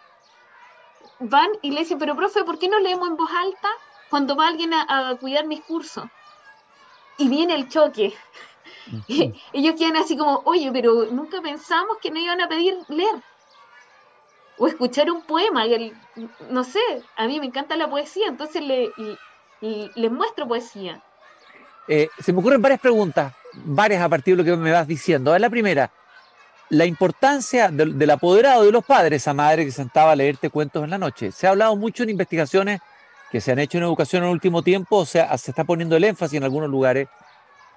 Van 1.19 1.49
y 1.61 1.71
le 1.71 1.81
dicen, 1.81 1.99
pero 1.99 2.15
profe, 2.15 2.43
¿por 2.43 2.59
qué 2.59 2.67
no 2.67 2.79
leemos 2.79 3.07
en 3.07 3.17
voz 3.17 3.29
alta 3.31 3.69
cuando 4.09 4.35
va 4.35 4.47
alguien 4.47 4.73
a, 4.73 5.15
cuidar 5.19 5.45
mis 5.45 5.61
cursos? 5.61 6.05
Y 7.17 7.29
viene 7.29 7.55
el 7.55 7.67
choque. 7.67 8.15
Ellos 9.53 9.75
quedan 9.77 9.97
así 9.97 10.17
como, 10.17 10.41
oye, 10.45 10.71
pero 10.71 11.05
nunca 11.11 11.41
pensamos 11.41 11.97
que 12.01 12.11
no 12.11 12.19
iban 12.19 12.41
a 12.41 12.47
pedir 12.47 12.75
leer. 12.87 13.15
O 14.57 14.67
escuchar 14.67 15.11
un 15.11 15.21
poema. 15.21 15.65
no 16.49 16.63
sé, 16.63 16.79
a 17.15 17.27
mí 17.27 17.39
me 17.39 17.45
encanta 17.45 17.75
la 17.75 17.89
poesía, 17.89 18.27
entonces 18.27 18.63
le, 18.63 18.91
les 19.61 20.11
muestro 20.11 20.47
poesía. 20.47 21.01
Eh, 21.87 22.09
se 22.19 22.33
me 22.33 22.39
ocurren 22.39 22.61
varias 22.61 22.81
preguntas, 22.81 23.33
varias 23.53 24.01
a 24.01 24.09
partir 24.09 24.35
de 24.35 24.43
lo 24.43 24.49
que 24.49 24.57
me 24.57 24.71
vas 24.71 24.87
diciendo. 24.87 25.37
La 25.37 25.49
primera, 25.49 25.91
la 26.69 26.85
importancia 26.85 27.69
del, 27.69 28.09
apoderado 28.09 28.63
de 28.63 28.71
los 28.71 28.83
padres, 28.83 29.21
esa 29.21 29.33
madre 29.33 29.65
que 29.65 29.71
sentaba 29.71 30.11
a 30.11 30.15
leerte 30.15 30.49
cuentos 30.49 30.83
en 30.83 30.89
la 30.89 30.97
noche. 30.97 31.31
Se 31.31 31.47
ha 31.47 31.51
hablado 31.51 31.75
mucho 31.75 32.03
en 32.03 32.09
investigaciones 32.09 32.81
que 33.31 33.41
se 33.41 33.51
han 33.51 33.59
hecho 33.59 33.77
en 33.77 33.85
educación 33.85 34.23
en 34.23 34.29
el 34.29 34.33
último 34.33 34.61
tiempo, 34.63 34.97
o 34.97 35.05
sea, 35.05 35.37
se 35.37 35.51
está 35.51 35.63
poniendo 35.63 35.95
el 35.95 36.03
énfasis 36.03 36.37
en 36.37 36.43
algunos 36.43 36.69
lugares, 36.69 37.07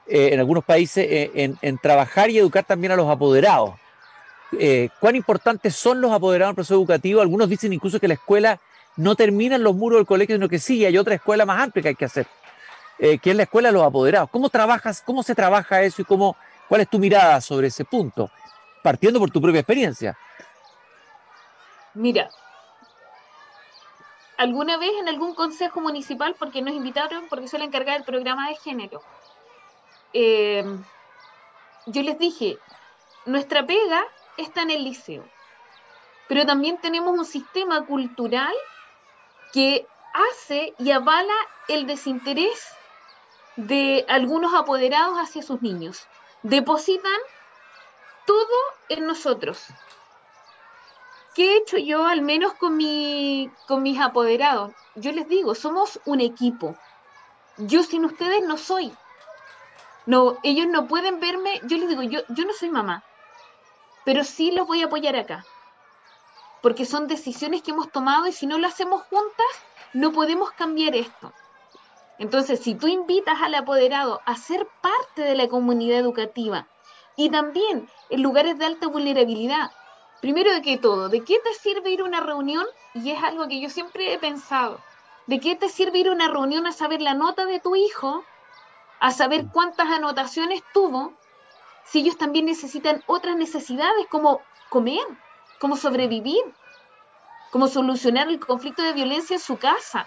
eh, 0.06 0.30
en 0.32 0.40
algunos 0.40 0.64
países, 0.64 1.06
eh, 1.08 1.54
en, 1.60 1.78
trabajar 1.78 2.30
y 2.30 2.38
educar 2.38 2.64
también 2.64 2.92
a 2.92 2.96
los 2.96 3.08
apoderados. 3.08 3.74
Eh, 4.58 4.88
¿Cuán 4.98 5.16
importantes 5.16 5.76
son 5.76 6.00
los 6.00 6.12
apoderados 6.12 6.48
en 6.48 6.52
el 6.52 6.56
proceso 6.56 6.74
educativo? 6.74 7.20
Algunos 7.20 7.48
dicen 7.48 7.72
incluso 7.72 8.00
que 8.00 8.08
la 8.08 8.14
escuela 8.14 8.60
no 8.96 9.14
termina 9.14 9.56
en 9.56 9.62
los 9.62 9.76
muros 9.76 9.98
del 9.98 10.06
colegio, 10.06 10.36
sino 10.36 10.48
que 10.48 10.58
sí, 10.58 10.84
hay 10.84 10.98
otra 10.98 11.14
escuela 11.14 11.46
más 11.46 11.62
amplia 11.62 11.82
que 11.82 11.88
hay 11.90 11.94
que 11.94 12.04
hacer, 12.04 12.26
que 12.98 13.20
es 13.22 13.36
la 13.36 13.44
escuela 13.44 13.68
de 13.68 13.74
los 13.74 13.84
apoderados. 13.84 14.28
¿Cómo 14.30 14.50
trabajas, 14.50 15.02
cómo 15.06 15.22
se 15.22 15.34
trabaja 15.34 15.82
eso 15.82 16.02
y 16.02 16.04
cómo, 16.04 16.36
cuál 16.68 16.80
es 16.80 16.88
tu 16.88 16.98
mirada 16.98 17.40
sobre 17.40 17.68
ese 17.68 17.84
punto? 17.84 18.30
partiendo 18.82 19.18
por 19.18 19.30
tu 19.30 19.40
propia 19.40 19.60
experiencia. 19.60 20.16
Mira, 21.94 22.30
alguna 24.36 24.76
vez 24.78 24.92
en 25.00 25.08
algún 25.08 25.34
consejo 25.34 25.80
municipal, 25.80 26.34
porque 26.38 26.62
nos 26.62 26.74
invitaron, 26.74 27.26
porque 27.28 27.48
soy 27.48 27.58
la 27.60 27.64
encargada 27.66 27.98
del 27.98 28.06
programa 28.06 28.48
de 28.48 28.56
género, 28.56 29.02
eh, 30.12 30.64
yo 31.86 32.02
les 32.02 32.18
dije, 32.18 32.58
nuestra 33.26 33.66
pega 33.66 34.04
está 34.36 34.62
en 34.62 34.70
el 34.70 34.84
liceo, 34.84 35.24
pero 36.28 36.46
también 36.46 36.80
tenemos 36.80 37.18
un 37.18 37.24
sistema 37.24 37.84
cultural 37.86 38.54
que 39.52 39.86
hace 40.12 40.74
y 40.78 40.90
avala 40.90 41.34
el 41.68 41.86
desinterés 41.86 42.68
de 43.56 44.04
algunos 44.08 44.54
apoderados 44.54 45.18
hacia 45.18 45.42
sus 45.42 45.60
niños. 45.62 46.00
Depositan 46.42 47.20
todo 48.26 48.56
en 48.88 49.06
nosotros. 49.06 49.66
¿Qué 51.34 51.52
he 51.52 51.56
hecho 51.58 51.78
yo 51.78 52.06
al 52.06 52.22
menos 52.22 52.54
con, 52.54 52.76
mi, 52.76 53.50
con 53.66 53.82
mis 53.82 54.00
apoderados? 54.00 54.72
Yo 54.96 55.12
les 55.12 55.28
digo, 55.28 55.54
somos 55.54 56.00
un 56.06 56.20
equipo. 56.20 56.76
Yo 57.56 57.82
sin 57.82 58.04
ustedes 58.04 58.42
no 58.42 58.56
soy. 58.56 58.92
No, 60.06 60.38
ellos 60.42 60.66
no 60.66 60.86
pueden 60.86 61.20
verme. 61.20 61.60
Yo 61.64 61.76
les 61.76 61.88
digo, 61.88 62.02
yo, 62.02 62.20
yo 62.28 62.44
no 62.44 62.52
soy 62.52 62.70
mamá, 62.70 63.04
pero 64.04 64.24
sí 64.24 64.50
los 64.50 64.66
voy 64.66 64.82
a 64.82 64.86
apoyar 64.86 65.16
acá. 65.16 65.44
Porque 66.62 66.84
son 66.84 67.06
decisiones 67.06 67.62
que 67.62 67.70
hemos 67.70 67.90
tomado 67.90 68.26
y 68.26 68.32
si 68.32 68.46
no 68.46 68.58
lo 68.58 68.66
hacemos 68.66 69.02
juntas, 69.02 69.46
no 69.92 70.12
podemos 70.12 70.50
cambiar 70.52 70.94
esto. 70.94 71.32
Entonces, 72.18 72.60
si 72.60 72.74
tú 72.74 72.86
invitas 72.86 73.40
al 73.40 73.54
apoderado 73.54 74.20
a 74.26 74.36
ser 74.36 74.68
parte 74.82 75.22
de 75.22 75.34
la 75.34 75.48
comunidad 75.48 75.98
educativa 75.98 76.68
y 77.16 77.30
también 77.30 77.88
en 78.10 78.22
lugares 78.22 78.58
de 78.58 78.66
alta 78.66 78.88
vulnerabilidad, 78.88 79.70
primero 80.20 80.52
de 80.52 80.60
que 80.60 80.76
todo, 80.76 81.08
¿de 81.08 81.24
qué 81.24 81.38
te 81.38 81.54
sirve 81.54 81.90
ir 81.90 82.00
a 82.00 82.04
una 82.04 82.20
reunión? 82.20 82.66
Y 82.94 83.10
es 83.10 83.22
algo 83.22 83.48
que 83.48 83.60
yo 83.60 83.70
siempre 83.70 84.12
he 84.12 84.18
pensado. 84.18 84.80
¿De 85.26 85.40
qué 85.40 85.56
te 85.56 85.68
sirve 85.70 86.00
ir 86.00 86.08
a 86.08 86.12
una 86.12 86.28
reunión 86.28 86.66
a 86.66 86.72
saber 86.72 87.00
la 87.00 87.14
nota 87.14 87.46
de 87.46 87.58
tu 87.58 87.74
hijo, 87.74 88.22
a 89.00 89.10
saber 89.12 89.46
cuántas 89.52 89.88
anotaciones 89.88 90.62
tuvo, 90.72 91.14
si 91.84 92.00
ellos 92.00 92.18
también 92.18 92.46
necesitan 92.46 93.02
otras 93.06 93.34
necesidades 93.34 94.06
como 94.08 94.42
comer, 94.68 95.04
como 95.58 95.76
sobrevivir, 95.76 96.42
como 97.50 97.66
solucionar 97.66 98.28
el 98.28 98.38
conflicto 98.38 98.82
de 98.82 98.92
violencia 98.92 99.34
en 99.34 99.40
su 99.40 99.58
casa? 99.58 100.06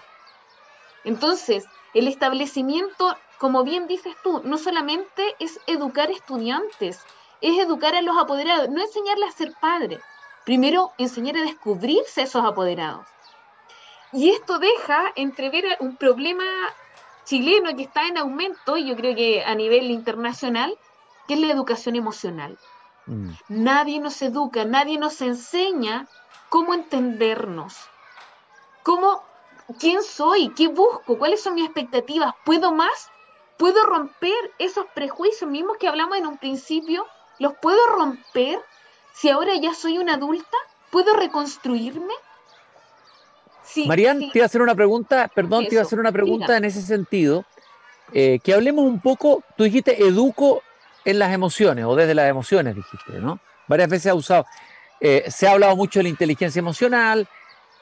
Entonces, 1.04 1.66
el 1.92 2.08
establecimiento, 2.08 3.16
como 3.38 3.64
bien 3.64 3.86
dices 3.86 4.14
tú, 4.22 4.40
no 4.44 4.56
solamente 4.56 5.34
es 5.38 5.60
educar 5.66 6.10
estudiantes, 6.10 7.00
es 7.40 7.58
educar 7.58 7.94
a 7.94 8.02
los 8.02 8.16
apoderados, 8.16 8.70
no 8.70 8.80
enseñarles 8.80 9.28
a 9.28 9.36
ser 9.36 9.52
padres, 9.60 10.00
primero 10.44 10.92
enseñar 10.98 11.36
a 11.36 11.42
descubrirse 11.42 12.22
esos 12.22 12.44
apoderados. 12.44 13.06
Y 14.12 14.30
esto 14.30 14.58
deja 14.58 15.12
entrever 15.16 15.76
un 15.80 15.96
problema 15.96 16.44
chileno 17.24 17.74
que 17.76 17.82
está 17.82 18.06
en 18.06 18.18
aumento, 18.18 18.76
y 18.76 18.86
yo 18.86 18.96
creo 18.96 19.14
que 19.14 19.44
a 19.44 19.54
nivel 19.54 19.90
internacional, 19.90 20.76
que 21.26 21.34
es 21.34 21.40
la 21.40 21.52
educación 21.52 21.96
emocional. 21.96 22.58
Mm. 23.06 23.30
Nadie 23.48 24.00
nos 24.00 24.20
educa, 24.22 24.64
nadie 24.64 24.98
nos 24.98 25.20
enseña 25.20 26.06
cómo 26.48 26.74
entendernos, 26.74 27.76
cómo, 28.82 29.22
quién 29.78 30.02
soy, 30.02 30.50
qué 30.50 30.68
busco, 30.68 31.18
cuáles 31.18 31.42
son 31.42 31.54
mis 31.54 31.64
expectativas, 31.64 32.34
puedo 32.44 32.72
más, 32.72 33.10
puedo 33.58 33.84
romper 33.84 34.52
esos 34.58 34.86
prejuicios 34.94 35.50
mismos 35.50 35.76
que 35.78 35.88
hablamos 35.88 36.18
en 36.18 36.26
un 36.26 36.38
principio, 36.38 37.06
los 37.38 37.54
puedo 37.60 37.84
romper 37.88 38.60
si 39.12 39.30
ahora 39.30 39.54
ya 39.56 39.74
soy 39.74 39.98
una 39.98 40.14
adulta, 40.14 40.56
puedo 40.90 41.14
reconstruirme. 41.14 42.14
Sí, 43.64 43.86
Marian, 43.86 44.18
te 44.18 44.38
iba 44.38 44.44
a 44.44 44.46
hacer 44.46 44.62
una 44.62 44.74
pregunta, 44.74 45.30
perdón, 45.34 45.66
te 45.66 45.74
iba 45.74 45.82
a 45.82 45.86
hacer 45.86 45.98
una 45.98 46.12
pregunta 46.12 46.56
en 46.56 46.64
ese 46.64 46.82
sentido. 46.82 47.44
Eh, 48.12 48.38
que 48.42 48.52
hablemos 48.52 48.84
un 48.84 49.00
poco, 49.00 49.42
tú 49.56 49.64
dijiste 49.64 50.04
educo 50.04 50.62
en 51.04 51.18
las 51.18 51.32
emociones 51.32 51.84
o 51.84 51.96
desde 51.96 52.14
las 52.14 52.28
emociones, 52.28 52.74
dijiste, 52.74 53.12
¿no? 53.18 53.40
Varias 53.66 53.88
veces 53.88 54.12
ha 54.12 54.14
usado, 54.14 54.46
eh, 55.00 55.24
se 55.28 55.48
ha 55.48 55.52
hablado 55.52 55.74
mucho 55.74 55.98
de 55.98 56.04
la 56.04 56.08
inteligencia 56.10 56.60
emocional, 56.60 57.26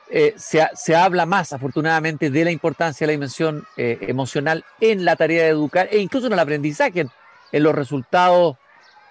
eh, 0.08 0.34
se, 0.36 0.94
habla 0.94 1.26
más, 1.26 1.52
afortunadamente, 1.52 2.30
de 2.30 2.44
la 2.44 2.50
importancia 2.50 3.04
de 3.04 3.12
la 3.12 3.12
dimensión 3.12 3.66
emocional 3.76 4.64
en 4.80 5.04
la 5.04 5.16
tarea 5.16 5.44
de 5.44 5.48
educar 5.48 5.88
e 5.90 5.98
incluso 5.98 6.26
en 6.26 6.34
el 6.34 6.38
aprendizaje, 6.38 7.06
en, 7.50 7.62
los 7.62 7.74
resultados 7.74 8.56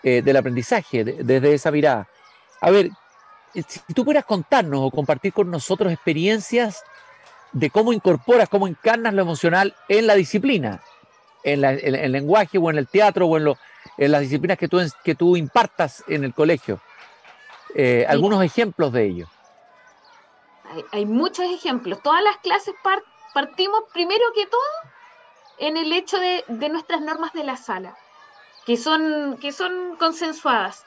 del 0.03 0.37
aprendizaje, 0.37 1.03
desde 1.03 1.53
esa 1.53 1.71
mirada. 1.71 2.07
A 2.59 2.69
ver, 2.69 2.91
si 3.53 3.93
tú 3.93 4.03
pudieras 4.05 4.25
contarnos 4.25 4.79
o 4.81 4.91
compartir 4.91 5.33
con 5.33 5.51
nosotros 5.51 5.91
experiencias 5.91 6.83
de 7.51 7.69
cómo 7.69 7.93
incorporas, 7.93 8.49
cómo 8.49 8.67
encarnas 8.67 9.13
lo 9.13 9.21
emocional 9.21 9.75
en 9.89 10.07
la 10.07 10.15
disciplina, 10.15 10.81
en, 11.43 11.63
el 11.63 12.11
lenguaje 12.11 12.57
o 12.57 12.69
en 12.69 12.77
el 12.77 12.87
teatro 12.87 13.27
o 13.27 13.37
en, 13.37 13.55
las 13.97 14.21
disciplinas 14.21 14.57
que 14.57 14.67
tú, 14.67 14.79
que 15.03 15.15
tú 15.15 15.35
impartas 15.35 16.03
en 16.07 16.23
el 16.23 16.33
colegio. 16.33 16.79
Eh, 17.75 18.05
algunos 18.07 18.43
ejemplos 18.43 18.91
de 18.93 19.05
ello. 19.05 19.27
Hay, 20.91 21.05
muchos 21.05 21.45
ejemplos. 21.45 22.01
Todas 22.01 22.23
las 22.23 22.37
clases 22.37 22.73
partimos 23.33 23.83
primero 23.93 24.23
que 24.33 24.45
todo 24.45 24.61
en 25.57 25.77
el 25.77 25.91
hecho 25.91 26.17
de, 26.17 26.43
de, 26.47 26.69
nuestras 26.69 27.01
normas 27.01 27.33
de 27.33 27.43
la 27.43 27.57
sala, 27.57 27.97
que 28.65 28.77
son, 28.77 29.37
que 29.41 29.51
son 29.51 29.97
consensuadas. 29.97 30.85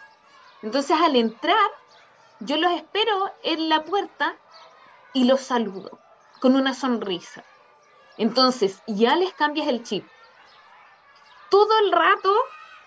Entonces 0.62 0.96
al 0.98 1.16
entrar 1.16 1.70
yo 2.40 2.56
los 2.56 2.72
espero 2.72 3.32
en 3.42 3.68
la 3.68 3.84
puerta 3.84 4.36
y 5.12 5.24
los 5.24 5.40
saludo 5.40 5.98
con 6.40 6.56
una 6.56 6.74
sonrisa. 6.74 7.44
Entonces, 8.18 8.82
ya 8.86 9.16
les 9.16 9.32
cambias 9.32 9.68
el 9.68 9.82
chip. 9.82 10.06
Todo 11.50 11.78
el 11.80 11.92
rato, 11.92 12.34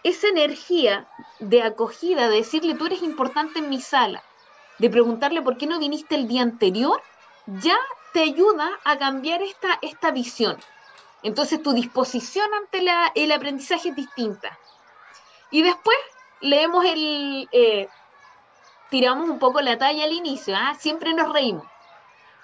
esa 0.03 0.27
energía 0.27 1.07
de 1.39 1.63
acogida, 1.63 2.29
de 2.29 2.37
decirle, 2.37 2.75
tú 2.75 2.85
eres 2.85 3.01
importante 3.01 3.59
en 3.59 3.69
mi 3.69 3.81
sala, 3.81 4.23
de 4.77 4.89
preguntarle 4.89 5.41
por 5.41 5.57
qué 5.57 5.65
no 5.67 5.79
viniste 5.79 6.15
el 6.15 6.27
día 6.27 6.43
anterior, 6.43 7.01
ya 7.47 7.77
te 8.13 8.21
ayuda 8.21 8.79
a 8.83 8.97
cambiar 8.97 9.41
esta, 9.41 9.79
esta 9.81 10.11
visión. 10.11 10.57
Entonces, 11.23 11.63
tu 11.63 11.73
disposición 11.73 12.47
ante 12.53 12.85
el 13.15 13.31
aprendizaje 13.31 13.89
es 13.89 13.95
distinta. 13.95 14.57
Y 15.49 15.61
después 15.61 15.97
leemos 16.41 16.85
el, 16.85 17.49
eh, 17.51 17.89
tiramos 18.89 19.29
un 19.29 19.39
poco 19.39 19.61
la 19.61 19.77
talla 19.77 20.03
al 20.03 20.13
inicio, 20.13 20.55
¿ah? 20.55 20.75
siempre 20.75 21.13
nos 21.13 21.31
reímos. 21.31 21.65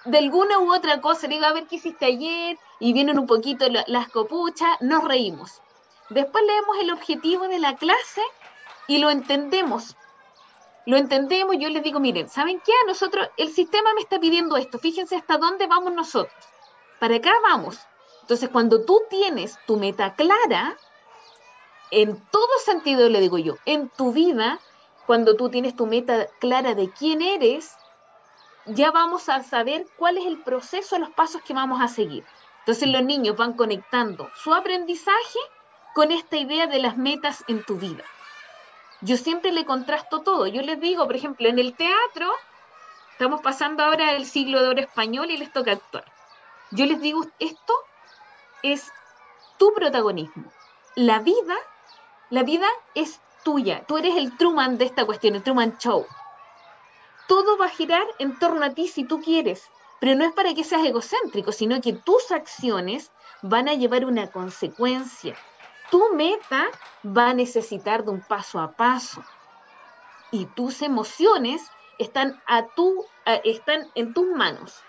De 0.04 0.18
alguna 0.18 0.58
u 0.58 0.74
otra 0.74 1.00
cosa, 1.00 1.26
digo, 1.26 1.46
a 1.46 1.52
ver 1.52 1.66
qué 1.66 1.76
hiciste 1.76 2.04
ayer, 2.04 2.58
y 2.78 2.92
vienen 2.92 3.18
un 3.18 3.26
poquito 3.26 3.66
las 3.86 4.08
copuchas, 4.08 4.76
nos 4.80 5.04
reímos. 5.04 5.62
Después 6.10 6.44
leemos 6.44 6.76
el 6.80 6.92
objetivo 6.92 7.48
de 7.48 7.58
la 7.58 7.76
clase 7.76 8.22
y 8.86 8.98
lo 8.98 9.10
entendemos. 9.10 9.96
Lo 10.86 10.98
entendemos, 10.98 11.56
yo 11.58 11.70
les 11.70 11.82
digo, 11.82 11.98
miren, 11.98 12.28
¿saben 12.28 12.60
qué? 12.60 12.72
A 12.82 12.86
nosotros, 12.86 13.30
el 13.38 13.50
sistema 13.50 13.94
me 13.94 14.02
está 14.02 14.20
pidiendo 14.20 14.56
esto, 14.58 14.78
fíjense 14.78 15.16
hasta 15.16 15.38
dónde 15.38 15.66
vamos 15.66 15.94
nosotros. 15.94 16.34
Para 17.00 17.16
acá 17.16 17.32
vamos. 17.42 17.78
Entonces, 18.20 18.50
cuando 18.50 18.84
tú 18.84 19.02
tienes 19.08 19.58
tu 19.66 19.78
meta 19.78 20.14
clara, 20.14 20.76
en 21.90 22.20
todo 22.30 22.58
sentido 22.64 23.08
le 23.08 23.20
digo 23.20 23.38
yo, 23.38 23.54
en 23.64 23.88
tu 23.88 24.12
vida, 24.12 24.60
cuando 25.06 25.36
tú 25.36 25.50
tienes 25.50 25.76
tu 25.76 25.86
meta 25.86 26.26
clara 26.40 26.74
de 26.74 26.90
quién 26.90 27.22
eres, 27.22 27.76
ya 28.66 28.90
vamos 28.90 29.28
a 29.28 29.42
saber 29.42 29.86
cuál 29.96 30.16
es 30.18 30.26
el 30.26 30.42
proceso, 30.42 30.98
los 30.98 31.10
pasos 31.10 31.42
que 31.42 31.54
vamos 31.54 31.82
a 31.82 31.88
seguir. 31.88 32.24
Entonces 32.60 32.88
los 32.88 33.02
niños 33.02 33.36
van 33.36 33.54
conectando 33.54 34.30
su 34.34 34.54
aprendizaje 34.54 35.38
con 35.94 36.10
esta 36.10 36.36
idea 36.36 36.66
de 36.66 36.78
las 36.78 36.96
metas 36.96 37.44
en 37.46 37.62
tu 37.64 37.76
vida. 37.76 38.04
Yo 39.02 39.18
siempre 39.18 39.52
le 39.52 39.66
contrasto 39.66 40.22
todo. 40.22 40.46
Yo 40.46 40.62
les 40.62 40.80
digo, 40.80 41.06
por 41.06 41.14
ejemplo, 41.14 41.46
en 41.46 41.58
el 41.58 41.76
teatro, 41.76 42.32
estamos 43.12 43.42
pasando 43.42 43.84
ahora 43.84 44.12
el 44.12 44.24
siglo 44.24 44.62
de 44.62 44.68
oro 44.68 44.80
español 44.80 45.30
y 45.30 45.36
les 45.36 45.52
toca 45.52 45.72
actuar. 45.72 46.10
Yo 46.70 46.86
les 46.86 47.00
digo, 47.02 47.20
esto 47.38 47.74
es 48.62 48.90
tu 49.58 49.74
protagonismo. 49.74 50.50
La 50.96 51.18
vida, 51.18 51.54
la 52.30 52.44
vida 52.44 52.66
es 52.94 53.20
tuya. 53.44 53.84
Tú 53.86 53.98
eres 53.98 54.16
el 54.16 54.36
Truman 54.36 54.78
de 54.78 54.86
esta 54.86 55.04
cuestión, 55.04 55.34
el 55.34 55.42
Truman 55.42 55.78
Show. 55.78 56.06
Todo 57.28 57.56
va 57.56 57.66
a 57.66 57.70
girar 57.70 58.06
en 58.18 58.38
torno 58.38 58.64
a 58.64 58.70
ti 58.70 58.88
si 58.88 59.04
tú 59.04 59.20
quieres, 59.20 59.70
pero 60.00 60.14
no 60.16 60.24
es 60.24 60.32
para 60.32 60.52
que 60.54 60.64
seas 60.64 60.84
egocéntrico, 60.84 61.52
sino 61.52 61.80
que 61.80 61.92
tus 61.92 62.30
acciones 62.32 63.10
van 63.42 63.68
a 63.68 63.74
llevar 63.74 64.04
una 64.04 64.30
consecuencia. 64.30 65.36
Tu 65.90 66.14
meta 66.14 66.66
va 67.04 67.30
a 67.30 67.34
necesitar 67.34 68.04
de 68.04 68.10
un 68.10 68.20
paso 68.20 68.58
a 68.58 68.72
paso. 68.72 69.22
Y 70.30 70.46
tus 70.46 70.82
emociones 70.82 71.62
están, 71.98 72.42
a 72.46 72.66
tu, 72.68 73.04
están 73.44 73.88
en 73.94 74.12
tus 74.12 74.26
manos. 74.26 74.82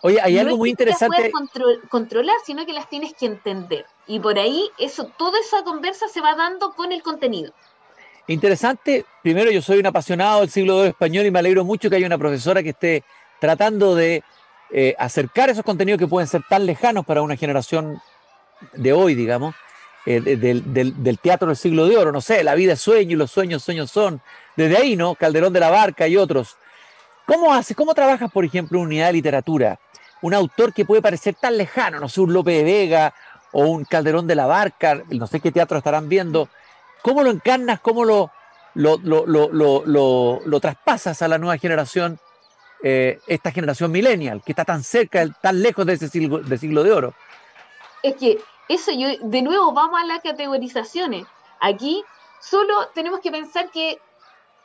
Oye, 0.00 0.20
hay 0.20 0.38
algo 0.38 0.56
muy 0.56 0.70
interesante. 0.70 1.16
No 1.16 1.40
las 1.40 1.50
puedes 1.50 1.88
controlar, 1.88 2.36
sino 2.44 2.64
que 2.64 2.72
las 2.72 2.88
tienes 2.88 3.14
que 3.14 3.26
entender. 3.26 3.84
Y 4.06 4.20
por 4.20 4.38
ahí, 4.38 4.70
eso, 4.78 5.06
toda 5.18 5.40
esa 5.40 5.64
conversa 5.64 6.08
se 6.08 6.20
va 6.20 6.34
dando 6.34 6.72
con 6.74 6.92
el 6.92 7.02
contenido. 7.02 7.52
Interesante, 8.28 9.06
primero 9.22 9.50
yo 9.50 9.62
soy 9.62 9.78
un 9.78 9.86
apasionado 9.86 10.40
del 10.40 10.50
siglo 10.50 10.82
II 10.82 10.90
español 10.90 11.24
y 11.24 11.30
me 11.30 11.38
alegro 11.38 11.64
mucho 11.64 11.88
que 11.88 11.96
haya 11.96 12.06
una 12.06 12.18
profesora 12.18 12.62
que 12.62 12.70
esté 12.70 13.02
tratando 13.40 13.94
de 13.94 14.22
eh, 14.70 14.94
acercar 14.98 15.48
esos 15.48 15.64
contenidos 15.64 15.98
que 15.98 16.06
pueden 16.06 16.28
ser 16.28 16.42
tan 16.46 16.66
lejanos 16.66 17.06
para 17.06 17.22
una 17.22 17.36
generación 17.36 18.02
de 18.74 18.92
hoy, 18.92 19.14
digamos, 19.14 19.54
eh, 20.04 20.20
del, 20.20 21.18
teatro 21.18 21.48
del 21.48 21.56
siglo 21.56 21.86
de 21.86 21.96
oro, 21.96 22.12
no 22.12 22.20
sé, 22.20 22.44
La 22.44 22.54
vida 22.54 22.74
es 22.74 22.80
sueño 22.82 23.12
y 23.12 23.16
los 23.16 23.30
sueños 23.30 23.62
sueños 23.62 23.90
son. 23.90 24.20
Desde 24.56 24.76
ahí, 24.76 24.94
¿no? 24.94 25.14
Calderón 25.14 25.54
de 25.54 25.60
la 25.60 25.70
Barca 25.70 26.06
y 26.06 26.18
otros. 26.18 26.58
¿Cómo 27.24 27.54
haces, 27.54 27.74
cómo 27.74 27.94
trabajas, 27.94 28.30
por 28.30 28.44
ejemplo, 28.44 28.78
en 28.78 28.84
unidad 28.84 29.06
de 29.06 29.14
literatura? 29.14 29.80
Un 30.20 30.34
autor 30.34 30.74
que 30.74 30.84
puede 30.84 31.00
parecer 31.00 31.34
tan 31.34 31.56
lejano, 31.56 31.98
no 31.98 32.10
sé, 32.10 32.20
un 32.20 32.34
Lope 32.34 32.52
de 32.52 32.64
Vega 32.64 33.14
o 33.52 33.64
un 33.68 33.86
Calderón 33.86 34.26
de 34.26 34.34
la 34.34 34.44
Barca, 34.44 35.02
no 35.08 35.26
sé 35.26 35.40
qué 35.40 35.50
teatro 35.50 35.78
estarán 35.78 36.10
viendo. 36.10 36.50
¿Cómo 37.08 37.22
lo 37.22 37.30
encarnas, 37.30 37.80
cómo 37.80 38.04
lo, 38.04 38.30
lo, 38.74 38.98
lo, 38.98 40.60
traspasas 40.60 41.22
a 41.22 41.28
la 41.28 41.38
nueva 41.38 41.56
generación, 41.56 42.18
eh, 42.82 43.18
esta 43.26 43.50
generación 43.50 43.90
millennial, 43.90 44.42
que 44.44 44.52
está 44.52 44.66
tan 44.66 44.84
cerca, 44.84 45.26
tan 45.40 45.62
lejos 45.62 45.86
de 45.86 45.94
ese 45.94 46.10
siglo 46.10 46.40
de, 46.40 46.58
siglo 46.58 46.84
de 46.84 46.92
oro? 46.92 47.14
Es 48.02 48.14
que 48.16 48.38
eso 48.68 48.92
yo, 48.92 49.08
de 49.22 49.40
nuevo, 49.40 49.72
vamos 49.72 49.98
a 49.98 50.04
las 50.04 50.20
categorizaciones. 50.20 51.24
Aquí 51.60 52.04
solo 52.42 52.88
tenemos 52.94 53.20
que 53.20 53.30
pensar 53.30 53.70
que 53.70 53.98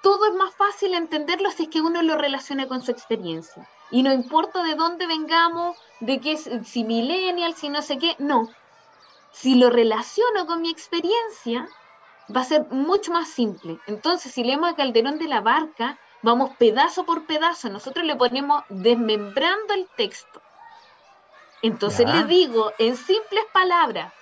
todo 0.01 0.27
es 0.27 0.33
más 0.33 0.53
fácil 0.53 0.95
entenderlo 0.95 1.49
si 1.49 1.63
es 1.63 1.69
que 1.69 1.79
uno 1.79 2.01
lo 2.01 2.17
relaciona 2.17 2.67
con 2.67 2.81
su 2.81 2.91
experiencia. 2.91 3.65
Y 3.89 4.03
no 4.03 4.11
importa 4.11 4.63
de 4.63 4.75
dónde 4.75 5.07
vengamos, 5.07 5.77
de 6.01 6.19
qué 6.19 6.35
si 6.35 6.83
millennial, 6.83 7.55
si 7.55 7.69
no 7.69 7.81
sé 7.81 7.97
qué, 7.97 8.17
no. 8.19 8.49
Si 9.31 9.55
lo 9.55 9.69
relaciono 9.69 10.45
con 10.45 10.61
mi 10.61 10.69
experiencia, 10.69 11.69
va 12.33 12.41
a 12.41 12.45
ser 12.45 12.65
mucho 12.69 13.11
más 13.11 13.29
simple. 13.29 13.77
Entonces, 13.87 14.31
si 14.31 14.43
leemos 14.43 14.69
a 14.69 14.75
Calderón 14.75 15.17
de 15.17 15.27
la 15.27 15.41
Barca, 15.41 15.97
vamos 16.21 16.51
pedazo 16.57 17.05
por 17.05 17.25
pedazo, 17.25 17.69
nosotros 17.69 18.05
le 18.05 18.15
ponemos 18.15 18.63
desmembrando 18.69 19.73
el 19.73 19.87
texto. 19.95 20.41
Entonces 21.61 22.05
le 22.09 22.25
digo 22.25 22.71
en 22.77 22.97
simples 22.97 23.45
palabras, 23.53 24.13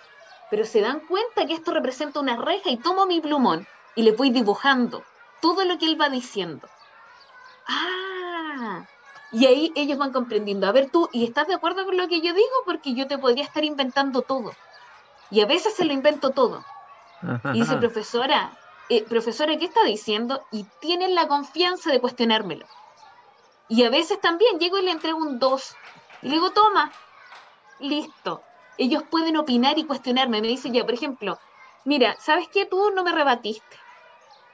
pero 0.50 0.66
se 0.66 0.82
dan 0.82 1.00
cuenta 1.08 1.46
que 1.48 1.54
esto 1.54 1.72
representa 1.72 2.20
una 2.20 2.38
reja 2.38 2.70
y 2.70 2.78
tomo 2.78 3.06
mi 3.06 3.20
plumón 3.20 3.66
y 3.96 4.04
le 4.04 4.12
voy 4.12 4.30
dibujando 4.32 5.04
todo 5.42 5.66
lo 5.66 5.78
que 5.78 5.86
él 5.86 6.00
va 6.00 6.10
diciendo. 6.10 6.68
Ah, 7.68 8.86
y 9.32 9.46
ahí 9.46 9.72
ellos 9.76 9.98
van 9.98 10.12
comprendiendo, 10.12 10.68
a 10.68 10.72
ver 10.72 10.92
tú, 10.92 11.10
¿y 11.12 11.24
estás 11.24 11.48
de 11.48 11.56
acuerdo 11.56 11.86
con 11.86 11.98
lo 11.98 12.08
que 12.08 12.22
yo 12.22 12.34
digo? 12.34 12.56
Porque 12.66 12.94
yo 12.94 13.08
te 13.08 13.18
podría 13.18 13.44
estar 13.44 13.64
inventando 13.64 14.24
todo. 14.24 14.52
Y 15.30 15.42
a 15.42 15.46
veces 15.46 15.74
se 15.74 15.86
lo 15.86 15.94
invento 15.94 16.32
todo. 16.32 16.68
Y 17.54 17.60
dice, 17.62 17.78
profesora, 17.80 18.58
eh, 18.90 19.06
profesora, 19.08 19.58
¿qué 19.58 19.66
está 19.66 19.84
diciendo? 19.84 20.48
Y 20.52 20.70
tienen 20.80 21.16
la 21.16 21.28
confianza 21.28 21.92
de 21.92 22.02
cuestionármelo. 22.02 22.68
Y 23.68 23.84
a 23.84 23.90
veces 23.90 24.20
también 24.20 24.60
llego 24.60 24.78
y 24.78 24.84
le 24.84 24.92
entrego 24.92 25.18
un 25.20 25.40
2. 25.40 25.78
Y 26.22 26.28
le 26.28 26.36
digo, 26.36 26.52
toma, 26.52 26.94
listo. 27.80 28.44
Ellos 28.78 29.04
pueden 29.10 29.38
opinar 29.38 29.78
y 29.80 29.86
cuestionarme. 29.86 30.42
Me 30.42 30.48
dicen 30.48 30.74
ya, 30.74 30.84
por 30.84 30.94
ejemplo, 30.94 31.40
mira, 31.86 32.16
¿sabes 32.20 32.48
qué? 32.52 32.66
Tú 32.66 32.92
no 32.96 33.04
me 33.04 33.12
rebatiste. 33.14 33.78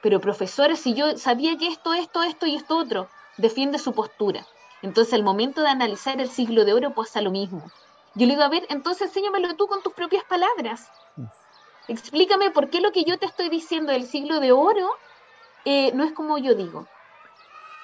Pero 0.00 0.20
profesora, 0.20 0.76
si 0.76 0.94
yo 0.94 1.16
sabía 1.16 1.56
que 1.56 1.66
esto, 1.68 1.92
esto, 1.94 2.22
esto 2.22 2.46
y 2.46 2.54
esto 2.54 2.76
otro, 2.78 3.10
defiende 3.36 3.78
su 3.78 3.92
postura. 3.94 4.46
Entonces, 4.80 5.14
al 5.14 5.24
momento 5.24 5.62
de 5.62 5.68
analizar 5.68 6.20
el 6.20 6.30
siglo 6.30 6.64
de 6.64 6.72
oro 6.74 6.94
pasa 6.94 7.20
lo 7.20 7.30
mismo. 7.32 7.72
Yo 8.14 8.26
le 8.26 8.34
digo, 8.34 8.42
a 8.42 8.48
ver, 8.48 8.66
entonces 8.68 9.08
enséñamelo 9.08 9.56
tú 9.56 9.66
con 9.66 9.82
tus 9.82 9.94
propias 9.94 10.24
palabras. 10.24 10.92
Explícame 11.88 12.50
por 12.50 12.70
qué 12.70 12.80
lo 12.80 12.92
que 12.92 13.04
yo 13.04 13.18
te 13.18 13.26
estoy 13.26 13.48
diciendo 13.48 13.92
del 13.92 14.06
siglo 14.06 14.40
de 14.40 14.52
oro 14.52 14.90
eh, 15.64 15.92
no 15.94 16.04
es 16.04 16.12
como 16.12 16.38
yo 16.38 16.54
digo. 16.54 16.86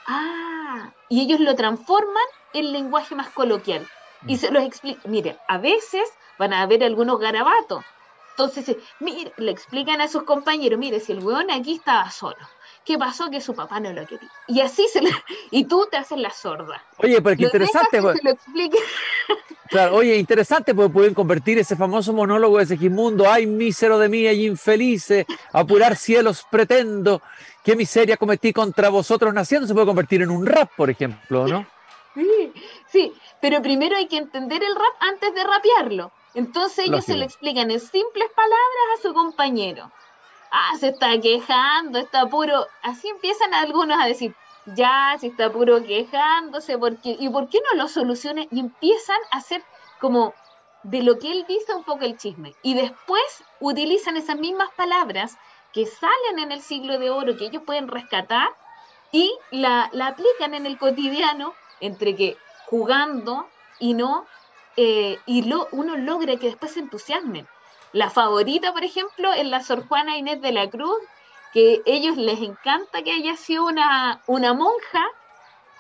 Ah, 0.07 0.93
y 1.09 1.23
ellos 1.23 1.40
lo 1.40 1.55
transforman 1.55 2.25
en 2.53 2.73
lenguaje 2.73 3.14
más 3.14 3.31
coloquial. 3.31 3.87
Y 4.27 4.35
mm. 4.35 4.38
se 4.38 4.51
los 4.51 4.62
explica. 4.62 5.01
Mire, 5.07 5.38
a 5.49 5.59
veces 5.59 6.09
van 6.38 6.53
a 6.53 6.62
haber 6.62 6.85
algunos 6.85 7.19
garabatos. 7.19 7.85
Entonces, 8.31 8.77
mire, 8.99 9.33
le 9.37 9.51
explican 9.51 10.01
a 10.01 10.09
sus 10.09 10.25
compañeros, 10.25 10.79
mire, 10.79 10.99
si 10.99 11.12
el 11.12 11.23
weón 11.23 11.51
aquí 11.51 11.75
estaba 11.77 12.11
solo, 12.11 12.37
¿qué 12.85 12.99
pasó? 12.99 13.31
Que 13.31 13.40
su 13.40 13.55
papá 13.55 13.79
no 13.79 13.93
lo 13.93 14.07
quería. 14.07 14.31
Y 14.49 14.61
así 14.61 14.88
se 14.88 15.01
le, 15.03 15.11
y 15.53 15.64
tú 15.64 15.87
te 15.90 15.97
haces 15.97 16.19
la 16.19 16.31
sorda. 16.31 16.83
Oye, 16.99 17.23
pero 17.23 17.37
qué 17.37 17.45
interesante. 17.45 18.01
Se 18.01 18.23
lo 18.23 18.31
explique. 18.31 18.79
Claro, 19.68 19.96
oye, 19.96 20.16
interesante 20.16 20.74
porque 20.74 20.92
pueden 20.92 21.14
convertir 21.14 21.59
ese 21.59 21.74
famoso 21.74 22.12
monólogo 22.12 22.59
de 22.59 22.66
Segismundo, 22.66 23.31
ay, 23.31 23.46
mísero 23.46 23.98
de 23.98 24.09
mí, 24.09 24.27
ay, 24.27 24.46
infelice, 24.46 25.27
apurar 25.53 25.96
cielos 25.96 26.46
pretendo, 26.50 27.22
qué 27.62 27.74
miseria 27.74 28.16
cometí 28.16 28.53
contra 28.53 28.90
vosotros 28.90 29.33
naciendo, 29.33 29.66
se 29.66 29.74
puede 29.74 29.87
convertir 29.87 30.22
en 30.22 30.31
un 30.31 30.44
rap, 30.44 30.70
por 30.77 30.90
ejemplo, 30.90 31.46
¿no? 31.46 31.66
Sí, 32.14 32.53
sí, 32.87 33.12
pero 33.40 33.61
primero 33.61 33.96
hay 33.96 34.07
que 34.07 34.18
entender 34.18 34.62
el 34.62 34.77
rap 34.77 34.94
antes 35.00 35.35
de 35.35 35.42
rapearlo. 35.42 36.12
Entonces 36.35 36.87
ellos 36.87 37.05
se 37.05 37.16
lo 37.16 37.24
explican 37.24 37.70
en 37.72 37.81
simples 37.81 38.29
palabras 38.37 38.98
a 38.98 39.03
su 39.03 39.12
compañero. 39.12 39.90
Ah, 40.53 40.79
se 40.79 40.90
está 40.90 41.20
quejando, 41.20 41.98
está 41.98 42.27
puro. 42.27 42.68
Así 42.83 43.09
empiezan 43.09 43.53
algunos 43.53 44.00
a 44.00 44.07
decir, 44.07 44.33
ya, 44.66 45.16
se 45.18 45.29
está 45.29 45.53
puro 45.53 45.83
quejándose, 45.83 46.79
porque, 46.79 47.16
¿y 47.18 47.29
por 47.29 47.48
qué 47.48 47.59
no 47.70 47.83
lo 47.83 47.88
solucione? 47.88 48.48
Y 48.50 48.61
empiezan 48.61 49.18
a 49.31 49.38
hacer 49.38 49.62
como 50.00 50.35
de 50.83 51.03
lo 51.03 51.18
que 51.18 51.33
él 51.33 51.44
dice 51.48 51.74
un 51.74 51.85
poco 51.85 52.05
el 52.05 52.16
chisme. 52.16 52.55
Y 52.62 52.74
después 52.74 53.44
utilizan 53.61 54.16
esas 54.16 54.38
mismas 54.38 54.68
palabras 54.77 55.37
que 55.72 55.87
salen 55.87 56.38
en 56.38 56.53
el 56.53 56.62
siglo 56.62 56.98
de 56.98 57.11
oro, 57.11 57.37
que 57.37 57.46
ellos 57.46 57.62
pueden 57.64 57.88
rescatar, 57.88 58.48
y 59.12 59.33
la, 59.50 59.90
aplican 60.03 60.55
en 60.55 60.66
el 60.66 60.79
cotidiano, 60.79 61.55
entre 61.81 62.16
que 62.16 62.37
jugando 62.66 63.48
y 63.79 63.94
no, 63.94 64.27
eh, 64.77 65.18
y 65.27 65.42
lo, 65.42 65.68
uno 65.72 65.96
logra 65.96 66.37
que 66.37 66.46
después 66.46 66.72
se 66.72 66.81
entusiasmen. 66.81 67.46
La 67.92 68.11
favorita, 68.11 68.72
por 68.72 68.85
ejemplo, 68.85 69.33
es 69.33 69.46
la 69.46 69.62
Sor 69.62 69.87
Juana 69.87 70.16
Inés 70.16 70.40
de 70.40 70.53
la 70.53 70.68
Cruz, 70.68 70.98
que 71.55 71.83
ellos 71.87 72.17
les 72.17 72.40
encanta 72.40 73.03
que 73.03 73.12
haya 73.12 73.37
sido 73.37 73.67
una, 73.67 74.21
una 74.27 74.53
monja 74.53 75.05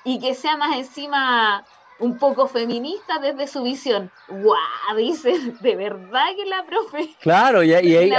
y 0.04 0.20
que 0.20 0.34
sea 0.34 0.56
más 0.56 0.76
encima 0.76 1.64
un 1.98 2.18
poco 2.18 2.46
feminista 2.46 3.18
desde 3.18 3.48
su 3.48 3.62
visión. 3.62 4.10
¡Guau! 4.28 4.96
Dicen, 4.96 5.58
de 5.60 5.76
verdad 5.76 6.26
que 6.36 6.46
la 6.46 6.64
profe. 6.64 7.14
Claro, 7.20 7.62
y, 7.62 7.74
ahí. 7.74 8.12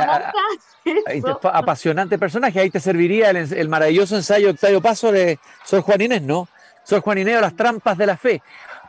apasionante 1.44 2.20
personaje. 2.20 2.60
Ahí 2.60 2.70
te 2.70 2.80
serviría 2.80 3.30
el, 3.30 3.70
maravilloso 3.70 4.15
ensayo 4.15 4.50
Octavio 4.50 4.82
Paso 4.82 5.12
de 5.12 5.39
Sor 5.63 5.82
Juan 5.82 6.02
Inés, 6.02 6.22
¿no? 6.22 6.48
Sor 6.84 7.02
Juan 7.02 7.20
Inés 7.20 7.38
o 7.38 7.41
las 7.41 7.56
trampas 7.56 7.98
de 7.98 8.06
la 8.06 8.18
fe. 8.18 8.41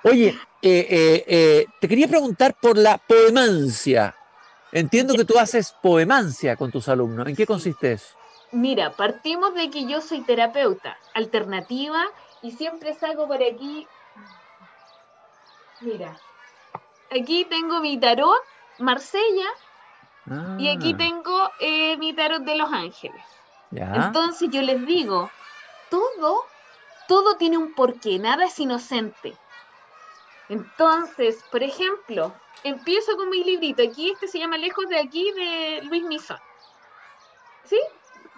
Oye, 0.03 0.37
eh, 0.63 0.87
eh, 0.91 1.25
eh, 1.27 1.67
te 1.81 1.89
quería 1.89 2.09
preguntar 2.09 2.55
por 2.61 2.77
la 2.77 2.99
poemancia. 2.99 4.15
Entiendo 4.73 5.15
que 5.15 5.25
tú 5.25 5.39
haces 5.39 5.75
poemancia 5.81 6.57
con 6.57 6.71
tus 6.71 6.89
alumnos. 6.89 7.29
¿En 7.29 7.37
qué 7.37 7.47
consiste 7.47 7.93
eso? 7.93 8.17
Mira, 8.53 8.93
partimos 8.93 9.55
de 9.55 9.71
que 9.71 9.87
yo 9.87 10.01
soy 10.01 10.23
terapeuta 10.23 10.99
alternativa 11.15 12.05
y 12.43 12.53
siempre 12.53 12.95
salgo 12.95 13.27
por 13.27 13.43
aquí. 13.43 13.87
Mira, 15.81 16.17
aquí 17.11 17.45
tengo 17.45 17.81
mi 17.81 17.99
tarot 17.99 18.41
Marsella 18.79 19.49
y 20.59 20.69
aquí 20.69 20.93
ah. 20.95 20.97
tengo 20.97 21.51
eh, 21.61 21.97
mi 21.99 22.13
tarot 22.13 22.43
de 22.43 22.57
Los 22.57 22.73
Ángeles. 22.73 23.23
Entonces 23.71 24.49
yo 24.51 24.63
les 24.63 24.85
digo, 24.87 25.31
todo, 25.91 26.45
todo 27.09 27.37
tiene 27.37 27.59
un 27.59 27.75
porqué, 27.75 28.19
nada 28.19 28.47
es 28.47 28.59
inocente. 28.59 29.37
Entonces, 30.49 31.45
por 31.51 31.63
ejemplo, 31.63 32.33
empiezo 32.63 33.17
con 33.17 33.29
mi 33.31 33.43
librito. 33.43 33.83
Aquí 33.83 34.13
este 34.13 34.29
se 34.29 34.39
llama 34.39 34.57
Lejos 34.57 34.89
de 34.89 34.99
aquí 34.99 35.33
de 35.33 35.83
Luis 35.85 36.05
Misa. 36.05 36.41
¿Sí? 37.65 37.81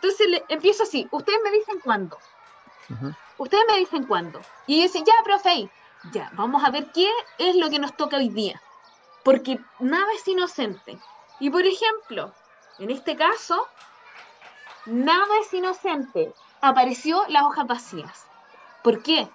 Entonces 0.00 0.28
le, 0.28 0.44
empiezo 0.48 0.84
así, 0.84 1.08
ustedes 1.10 1.40
me 1.42 1.50
dicen 1.50 1.80
cuándo. 1.80 2.16
Ustedes 3.36 3.64
me 3.68 3.78
dicen 3.78 4.06
cuándo. 4.06 4.40
Y 4.68 4.76
yo 4.76 4.82
dice, 4.84 5.02
ya, 5.04 5.12
profe, 5.24 5.68
ya, 6.12 6.30
vamos 6.34 6.62
a 6.64 6.70
ver 6.70 6.92
qué 6.92 7.10
es 7.38 7.56
lo 7.56 7.68
que 7.68 7.80
nos 7.80 7.96
toca 7.96 8.16
hoy 8.16 8.28
día. 8.28 8.62
Porque 9.24 9.58
nada 9.80 10.06
es 10.14 10.26
inocente. 10.28 10.98
Y 11.40 11.50
por 11.50 11.66
ejemplo, 11.66 12.32
en 12.78 12.90
este 12.90 13.16
caso, 13.16 13.66
nada 14.86 15.40
es 15.40 15.52
inocente. 15.52 16.32
Apareció 16.60 17.24
las 17.28 17.42
hojas 17.42 17.66
vacías. 17.66 18.24
¿Por 18.84 19.02
qué? 19.02 19.28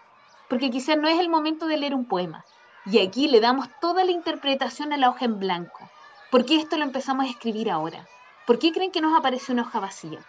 Porque 0.48 0.72
quizás 0.72 0.96
no 0.96 1.10
es 1.10 1.20
el 1.20 1.28
momento 1.28 1.68
de 1.68 1.76
leer 1.76 1.94
un 1.94 2.06
poema. 2.06 2.46
Y 2.86 3.00
aquí 3.00 3.28
le 3.28 3.42
damos 3.42 3.68
toda 3.82 4.06
la 4.06 4.12
interpretación 4.12 4.94
a 4.94 4.98
la 4.98 5.10
hoja 5.10 5.26
en 5.26 5.40
blanco. 5.40 5.90
¿Por 6.32 6.46
qué 6.46 6.56
esto 6.56 6.78
lo 6.78 6.84
empezamos 6.84 7.26
a 7.26 7.30
escribir 7.30 7.70
ahora? 7.70 8.08
¿Por 8.48 8.60
qué 8.60 8.72
creen 8.72 8.92
que 8.92 9.02
nos 9.02 9.18
apareció 9.18 9.54
una 9.54 9.64
hoja 9.64 9.82
vacía? 9.82 10.20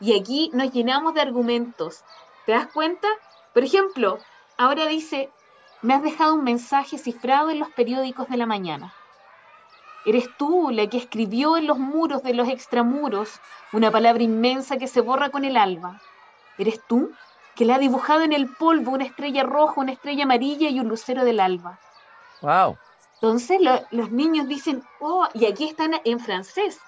Y 0.00 0.18
aquí 0.18 0.50
nos 0.54 0.72
llenamos 0.72 1.14
de 1.14 1.20
argumentos. 1.20 2.02
¿Te 2.46 2.52
das 2.52 2.66
cuenta? 2.68 3.08
Por 3.52 3.64
ejemplo, 3.64 4.18
ahora 4.56 4.86
dice, 4.86 5.30
me 5.82 5.94
has 5.94 6.02
dejado 6.02 6.34
un 6.34 6.44
mensaje 6.44 6.98
cifrado 6.98 7.50
en 7.50 7.58
los 7.58 7.70
periódicos 7.70 8.28
de 8.28 8.36
la 8.36 8.46
mañana. 8.46 8.94
Eres 10.06 10.30
tú 10.38 10.70
la 10.70 10.86
que 10.86 10.96
escribió 10.96 11.56
en 11.58 11.66
los 11.66 11.78
muros 11.78 12.22
de 12.22 12.32
los 12.32 12.48
extramuros 12.48 13.40
una 13.72 13.90
palabra 13.90 14.22
inmensa 14.22 14.78
que 14.78 14.88
se 14.88 15.02
borra 15.02 15.28
con 15.28 15.44
el 15.44 15.56
alba. 15.56 16.00
Eres 16.56 16.80
tú 16.86 17.12
que 17.54 17.66
le 17.66 17.74
ha 17.74 17.78
dibujado 17.78 18.22
en 18.22 18.32
el 18.32 18.48
polvo 18.48 18.92
una 18.92 19.04
estrella 19.04 19.42
roja, 19.42 19.80
una 19.80 19.92
estrella 19.92 20.24
amarilla 20.24 20.70
y 20.70 20.80
un 20.80 20.88
lucero 20.88 21.24
del 21.24 21.40
alba. 21.40 21.78
Wow. 22.40 22.78
Entonces 23.14 23.60
los 23.90 24.10
niños 24.10 24.48
dicen, 24.48 24.82
oh, 25.00 25.28
y 25.34 25.44
aquí 25.44 25.68
están 25.68 25.92
en 26.04 26.20
francés. 26.20 26.80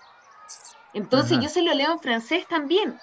Entonces 0.95 1.39
yo 1.41 1.49
se 1.49 1.63
lo 1.63 1.73
leo 1.75 1.93
en 1.93 2.01
francés 2.01 2.47
también. 2.47 2.99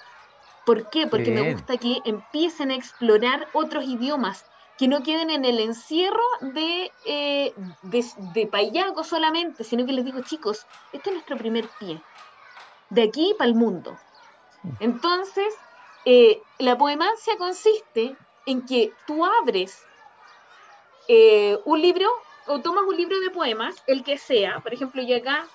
¿Por 0.64 0.88
qué? 0.90 1.06
Porque 1.06 1.30
me 1.30 1.52
gusta 1.52 1.76
que 1.76 2.00
empiecen 2.04 2.70
a 2.70 2.76
explorar 2.76 3.48
otros 3.52 3.84
idiomas, 3.84 4.44
que 4.78 4.88
no 4.88 5.02
queden 5.02 5.30
en 5.30 5.44
el 5.44 5.58
encierro 5.58 6.22
de, 6.40 6.92
eh, 7.04 7.54
de, 7.82 8.46
payaco 8.46 9.02
solamente, 9.04 9.64
sino 9.64 9.84
que 9.84 9.92
les 9.92 10.04
digo, 10.04 10.20
chicos, 10.22 10.64
este 10.92 11.10
es 11.10 11.14
nuestro 11.14 11.36
primer 11.36 11.68
pie, 11.78 12.00
de 12.90 13.02
aquí 13.02 13.34
para 13.36 13.48
el 13.48 13.56
mundo. 13.56 13.98
Entonces, 14.78 15.54
eh, 16.04 16.40
la 16.58 16.78
poemancia 16.78 17.36
consiste 17.36 18.16
en 18.46 18.64
que 18.64 18.92
tú 19.06 19.24
abres 19.24 19.84
eh, 21.08 21.58
un 21.64 21.80
libro 21.80 22.08
o 22.46 22.60
tomas 22.60 22.84
un 22.84 22.96
libro 22.96 23.18
de 23.20 23.30
poemas, 23.30 23.82
el 23.86 24.02
que 24.02 24.18
sea, 24.18 24.60
por 24.60 24.72
ejemplo, 24.72 25.02
yo 25.02 25.16
acá, 25.16 25.48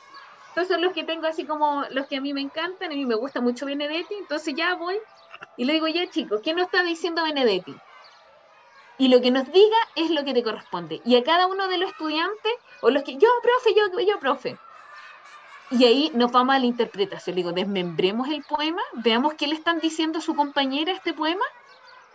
estos 0.55 0.69
son 0.69 0.81
los 0.81 0.93
que 0.93 1.03
tengo 1.03 1.27
así 1.27 1.43
como 1.43 1.83
los 1.91 2.07
que 2.07 2.15
a 2.15 2.21
mí 2.21 2.33
me 2.33 2.39
encantan, 2.39 2.89
a 2.89 2.95
mí 2.95 3.05
me 3.05 3.15
gusta 3.15 3.41
mucho 3.41 3.65
Benedetti, 3.65 4.13
entonces 4.13 4.55
ya 4.55 4.73
voy 4.75 4.97
y 5.57 5.65
le 5.65 5.73
digo, 5.73 5.89
ya 5.89 6.09
chicos, 6.09 6.39
¿qué 6.41 6.53
nos 6.53 6.67
está 6.67 6.81
diciendo 6.81 7.23
Benedetti? 7.23 7.75
Y 8.97 9.09
lo 9.09 9.19
que 9.19 9.31
nos 9.31 9.51
diga 9.51 9.77
es 9.95 10.11
lo 10.11 10.23
que 10.23 10.33
te 10.33 10.43
corresponde. 10.43 11.01
Y 11.03 11.17
a 11.17 11.25
cada 11.25 11.47
uno 11.47 11.67
de 11.67 11.77
los 11.77 11.91
estudiantes, 11.91 12.53
o 12.79 12.89
los 12.89 13.03
que, 13.03 13.17
yo, 13.17 13.27
profe, 13.43 13.75
yo, 13.75 13.99
yo, 13.99 14.17
profe. 14.21 14.57
Y 15.71 15.83
ahí 15.83 16.09
nos 16.13 16.31
vamos 16.31 16.55
a 16.55 16.59
la 16.59 16.67
interpretación. 16.67 17.35
Le 17.35 17.41
digo, 17.41 17.51
desmembremos 17.51 18.29
el 18.29 18.41
poema, 18.43 18.81
veamos 18.93 19.33
qué 19.33 19.47
le 19.47 19.55
están 19.55 19.79
diciendo 19.81 20.19
a 20.19 20.21
su 20.21 20.35
compañera 20.35 20.93
este 20.93 21.13
poema, 21.13 21.43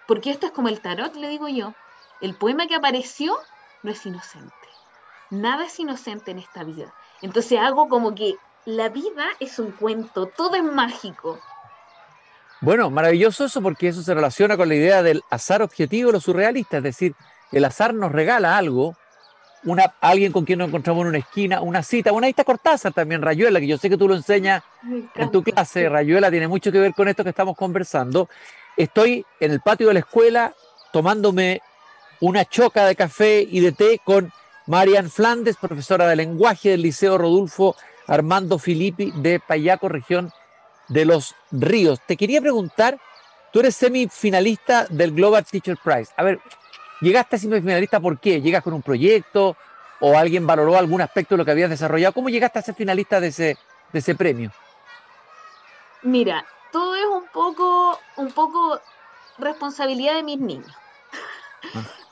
porque 0.07 0.31
esto 0.31 0.47
es 0.47 0.53
como 0.53 0.69
el 0.69 0.81
tarot, 0.81 1.15
le 1.15 1.29
digo 1.29 1.47
yo. 1.47 1.75
El 2.23 2.35
poema 2.35 2.67
que 2.67 2.77
apareció 2.77 3.37
no 3.83 3.91
es 3.91 4.07
inocente. 4.07 4.55
Nada 5.29 5.67
es 5.67 5.79
inocente 5.79 6.31
en 6.31 6.39
esta 6.39 6.65
vida. 6.65 6.95
Entonces 7.23 7.59
hago 7.59 7.89
como 7.89 8.15
que 8.15 8.35
la 8.65 8.89
vida 8.89 9.27
es 9.41 9.59
un 9.59 9.73
cuento, 9.73 10.27
todo 10.27 10.55
es 10.55 10.63
mágico. 10.63 11.39
Bueno, 12.61 12.91
maravilloso 12.91 13.47
eso 13.47 13.63
porque 13.63 13.89
eso 13.89 14.03
se 14.03 14.15
relaciona 14.15 14.57
con 14.57 14.69
la 14.69 14.75
idea 14.75 15.03
del 15.03 15.23
azar 15.31 15.63
objetivo, 15.63 16.13
lo 16.13 16.21
surrealista, 16.21 16.79
es 16.79 16.83
decir, 16.83 17.15
el 17.53 17.65
azar 17.65 17.95
nos 17.95 18.13
regala 18.13 18.57
algo, 18.57 18.97
una, 19.65 19.95
alguien 20.01 20.31
con 20.31 20.45
quien 20.45 20.59
nos 20.59 20.69
encontramos 20.69 21.03
en 21.03 21.09
una 21.09 21.19
esquina, 21.19 21.63
una 21.63 21.83
cita, 21.83 22.13
una 22.13 22.29
está 22.29 22.45
Cortázar 22.45 22.93
también, 22.93 23.23
Rayuela, 23.23 23.61
que 23.61 23.67
yo 23.67 23.79
sé 23.79 23.89
que 23.89 23.97
tú 23.97 24.09
lo 24.09 24.15
enseñas 24.15 24.63
en 25.15 25.31
tu 25.31 25.43
clase, 25.43 25.89
Rayuela 25.89 26.31
tiene 26.31 26.49
mucho 26.49 26.71
que 26.71 26.79
ver 26.79 26.95
con 26.95 27.09
esto 27.09 27.25
que 27.25 27.31
estamos 27.31 27.57
conversando. 27.57 28.29
Estoy 28.77 29.25
en 29.41 29.53
el 29.53 29.61
patio 29.61 29.89
de 29.89 29.95
la 29.95 30.01
escuela 30.01 30.55
tomándome 30.93 31.63
una 32.21 32.45
choca 32.45 32.85
de 32.87 32.97
café 32.97 33.47
y 33.49 33.61
de 33.61 33.73
té 33.73 34.01
con 34.05 34.33
Marian 34.71 35.11
Flandes, 35.11 35.57
profesora 35.57 36.07
de 36.07 36.15
lenguaje 36.15 36.69
del 36.69 36.83
Liceo 36.83 37.19
Rodolfo 37.19 37.75
Armando 38.07 38.57
Filippi 38.57 39.11
de 39.17 39.41
Payaco, 39.41 39.89
región 39.89 40.33
de 40.87 41.05
los 41.05 41.35
Ríos. 41.51 41.99
Te 42.07 42.17
quería 42.17 42.41
preguntar, 42.41 42.97
tú 43.53 43.59
eres 43.59 43.75
semifinalista 43.75 44.87
del 44.89 45.11
Global 45.11 45.45
Teacher 45.45 45.77
Prize. 45.83 46.13
A 46.17 46.23
ver, 46.23 46.39
¿llegaste 47.01 47.35
a 47.35 47.39
semifinalista 47.41 47.99
por 47.99 48.21
qué? 48.21 48.41
¿Llegas 48.41 48.63
con 48.63 48.73
un 48.73 48.81
proyecto 48.81 49.57
o 49.99 50.17
alguien 50.17 50.47
valoró 50.47 50.77
algún 50.77 51.01
aspecto 51.01 51.35
de 51.35 51.39
lo 51.39 51.45
que 51.45 51.51
habías 51.51 51.71
desarrollado? 51.71 52.13
¿Cómo 52.13 52.29
llegaste 52.29 52.61
a 52.61 52.63
ser 52.63 52.77
finalista 52.77 53.19
de 53.19 53.27
ese, 53.27 53.59
de 53.93 53.99
ese 53.99 54.15
premio? 54.15 54.53
Mira, 56.03 56.47
todo 56.71 56.95
es 56.95 57.07
un 57.07 57.27
poco, 57.33 57.99
un 58.19 58.31
poco 58.31 58.81
responsabilidad 59.37 60.15
de 60.15 60.23
mis 60.23 60.39
niños. 60.39 60.73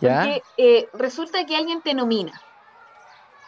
Porque 0.01 0.43
eh, 0.57 0.89
resulta 0.93 1.47
que 1.47 1.55
alguien 1.55 1.83
te 1.83 1.95
nomina 1.95 2.43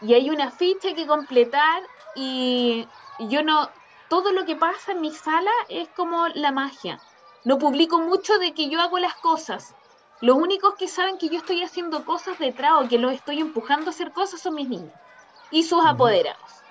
y 0.00 0.14
hay 0.14 0.30
una 0.30 0.50
ficha 0.50 0.94
que 0.94 1.06
completar 1.06 1.82
y 2.14 2.86
yo 3.18 3.42
no, 3.42 3.72
todo 4.08 4.32
lo 4.32 4.44
que 4.44 4.56
pasa 4.56 4.92
en 4.92 5.00
mi 5.00 5.12
sala 5.14 5.50
es 5.68 5.88
como 5.90 6.28
la 6.28 6.52
magia. 6.52 7.00
No 7.44 7.58
publico 7.58 8.00
mucho 8.00 8.38
de 8.38 8.54
que 8.54 8.68
yo 8.68 8.80
hago 8.80 8.98
las 8.98 9.14
cosas. 9.16 9.74
Los 10.20 10.36
únicos 10.36 10.74
que 10.78 10.88
saben 10.88 11.16
que 11.18 11.28
yo 11.28 11.38
estoy 11.38 11.62
haciendo 11.62 12.04
cosas 12.04 12.38
detrás 12.38 12.72
o 12.82 12.88
que 12.88 12.98
los 12.98 13.12
estoy 13.12 13.40
empujando 13.40 13.90
a 13.90 13.92
hacer 13.92 14.12
cosas 14.12 14.40
son 14.40 14.54
mis 14.54 14.68
niños 14.68 14.94
y 15.50 15.62
sus 15.64 15.84
apoderados. 15.86 16.64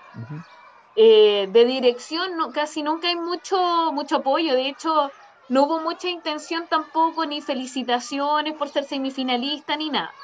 Eh, 0.95 1.47
de 1.49 1.65
dirección 1.65 2.35
no, 2.37 2.51
casi 2.51 2.83
nunca 2.83 3.07
hay 3.07 3.15
mucho, 3.15 3.91
mucho 3.93 4.17
apoyo. 4.17 4.53
De 4.53 4.67
hecho, 4.67 5.11
no 5.47 5.63
hubo 5.65 5.79
mucha 5.81 6.09
intención 6.09 6.67
tampoco, 6.67 7.25
ni 7.25 7.41
felicitaciones 7.41 8.53
por 8.55 8.69
ser 8.69 8.83
semifinalista, 8.85 9.77
ni 9.77 9.89
nada. 9.89 10.15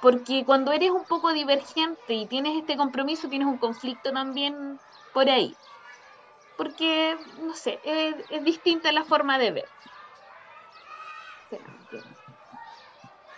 Porque 0.00 0.44
cuando 0.44 0.72
eres 0.72 0.90
un 0.90 1.04
poco 1.04 1.32
divergente 1.32 2.14
y 2.14 2.26
tienes 2.26 2.56
este 2.56 2.76
compromiso, 2.76 3.28
tienes 3.28 3.48
un 3.48 3.58
conflicto 3.58 4.12
también 4.12 4.80
por 5.12 5.28
ahí. 5.28 5.56
Porque, 6.56 7.16
no 7.36 7.54
sé, 7.54 7.80
es, 7.82 8.44
distinta 8.44 8.92
la 8.92 9.04
forma 9.04 9.38
de 9.38 9.52
ver. 9.52 9.70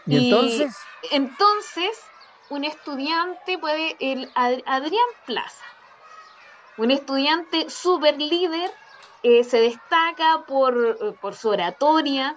¿Y 0.07 0.17
entonces? 0.17 0.87
entonces, 1.11 1.99
un 2.49 2.65
estudiante 2.65 3.59
puede, 3.59 3.97
el 4.01 4.31
Adrián 4.35 5.07
Plaza, 5.25 5.65
un 6.77 6.91
estudiante 6.91 7.71
súper 7.71 8.21
líder 8.21 8.71
eh, 9.23 9.45
se 9.45 9.61
destaca 9.61 10.45
por, 10.47 11.19
por 11.21 11.35
su 11.35 11.49
oratoria. 11.49 12.37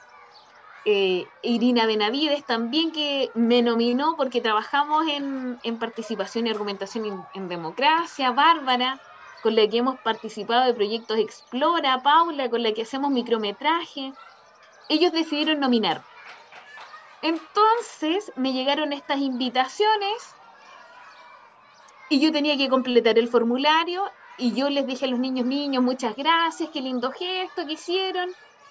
Eh, 0.88 1.28
Irina 1.42 1.88
Benavides 1.88 2.46
también 2.46 2.92
que 2.92 3.32
me 3.34 3.64
nominó 3.64 4.16
porque 4.16 4.40
trabajamos 4.40 5.08
en, 5.08 5.80
participación 5.80 6.46
y 6.46 6.52
argumentación 6.52 7.26
en, 7.34 7.50
democracia, 7.50 8.30
Bárbara, 8.30 9.02
con 9.42 9.56
la 9.56 9.68
que 9.68 9.78
hemos 9.78 10.00
participado 10.02 10.66
de 10.66 10.76
proyectos 10.76 11.18
Explora, 11.18 12.04
Paula, 12.04 12.52
con 12.52 12.62
la 12.62 12.72
que 12.74 12.84
hacemos 12.84 13.10
micrometraje. 13.10 14.14
Ellos 14.88 15.12
decidieron 15.12 15.60
nominar. 15.60 16.04
Entonces 17.24 18.32
me 18.36 18.54
llegaron 18.54 18.94
estas 18.94 19.18
invitaciones 19.18 20.36
y 22.10 22.20
yo 22.20 22.32
tenía 22.32 22.58
que 22.58 22.70
completar 22.70 23.18
el 23.18 23.28
formulario 23.28 24.04
y 24.38 24.54
yo 24.54 24.70
les 24.70 24.86
dije 24.86 25.06
a 25.06 25.08
los 25.08 25.20
niños, 25.20 25.48
niños, 25.48 25.82
muchas 25.82 26.16
gracias, 26.16 26.70
qué 26.72 26.82
lindo 26.82 27.12
gesto 27.12 27.66
que 27.66 27.74
hicieron, 27.74 28.30